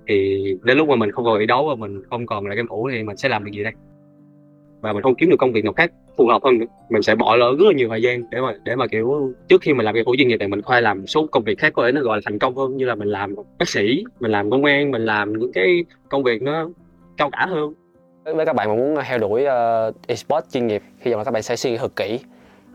thì 0.08 0.44
đến 0.62 0.78
lúc 0.78 0.88
mà 0.88 0.96
mình 0.96 1.12
không 1.12 1.24
còn 1.24 1.38
đi 1.38 1.46
đấu 1.46 1.66
và 1.68 1.74
mình 1.74 2.02
không 2.10 2.26
còn 2.26 2.46
là 2.46 2.54
game 2.54 2.66
thủ 2.70 2.88
thì 2.92 3.02
mình 3.02 3.16
sẽ 3.16 3.28
làm 3.28 3.44
được 3.44 3.50
gì 3.54 3.62
đây? 3.62 3.72
Và 4.80 4.92
mình 4.92 5.02
không 5.02 5.14
kiếm 5.14 5.30
được 5.30 5.36
công 5.38 5.52
việc 5.52 5.64
nào 5.64 5.72
khác 5.72 5.92
phù 6.16 6.26
hợp 6.26 6.44
hơn 6.44 6.58
nữa. 6.58 6.66
Mình 6.90 7.02
sẽ 7.02 7.14
bỏ 7.14 7.36
lỡ 7.36 7.54
rất 7.58 7.64
là 7.66 7.72
nhiều 7.72 7.88
thời 7.88 8.02
gian 8.02 8.30
để 8.30 8.40
mà 8.40 8.54
để 8.64 8.76
mà 8.76 8.86
kiểu 8.86 9.32
trước 9.48 9.62
khi 9.62 9.74
mình 9.74 9.84
làm 9.84 9.94
game 9.94 10.04
của 10.04 10.14
chuyên 10.18 10.28
nghiệp 10.28 10.36
này 10.36 10.48
mình 10.48 10.62
khoai 10.62 10.82
làm 10.82 11.06
số 11.06 11.26
công 11.26 11.44
việc 11.44 11.58
khác 11.58 11.72
có 11.72 11.82
thể 11.86 11.92
nó 11.92 12.00
gọi 12.00 12.16
là 12.16 12.20
thành 12.24 12.38
công 12.38 12.56
hơn 12.56 12.76
như 12.76 12.84
là 12.84 12.94
mình 12.94 13.08
làm 13.08 13.34
bác 13.58 13.68
sĩ 13.68 14.04
mình 14.20 14.30
làm 14.30 14.50
công 14.50 14.64
an 14.64 14.90
mình 14.90 15.04
làm 15.04 15.38
những 15.38 15.52
cái 15.52 15.84
công 16.08 16.22
việc 16.22 16.42
nó 16.42 16.68
cao 17.16 17.30
cả 17.30 17.46
hơn. 17.48 17.74
Với- 18.24 18.46
các 18.46 18.56
bạn 18.56 18.68
mà 18.68 18.74
muốn 18.74 18.96
theo 19.08 19.18
đuổi 19.18 19.42
uh, 19.42 19.94
esports 20.06 20.52
chuyên 20.52 20.66
nghiệp 20.66 20.82
hy 21.00 21.10
vọng 21.10 21.18
là 21.18 21.24
các 21.24 21.30
bạn 21.30 21.42
sẽ 21.42 21.56
suy 21.56 21.70
nghĩ 21.70 21.76
thật 21.76 21.96
kỹ. 21.96 22.20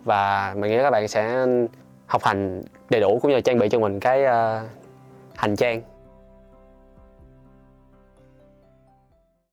Và 0.04 0.54
mình 0.58 0.72
nghĩ 0.72 0.78
các 0.78 0.92
bạn 0.92 1.08
sẽ 1.08 1.46
học 2.06 2.24
hành 2.24 2.62
đầy 2.90 3.02
đủ 3.02 3.20
cũng 3.22 3.32
như 3.32 3.36
là 3.36 3.42
trang 3.42 3.60
bị 3.60 3.70
cho 3.70 3.80
mình 3.80 4.00
cái 4.00 4.24
uh, 4.24 4.70
hành 5.36 5.56
trang. 5.56 5.82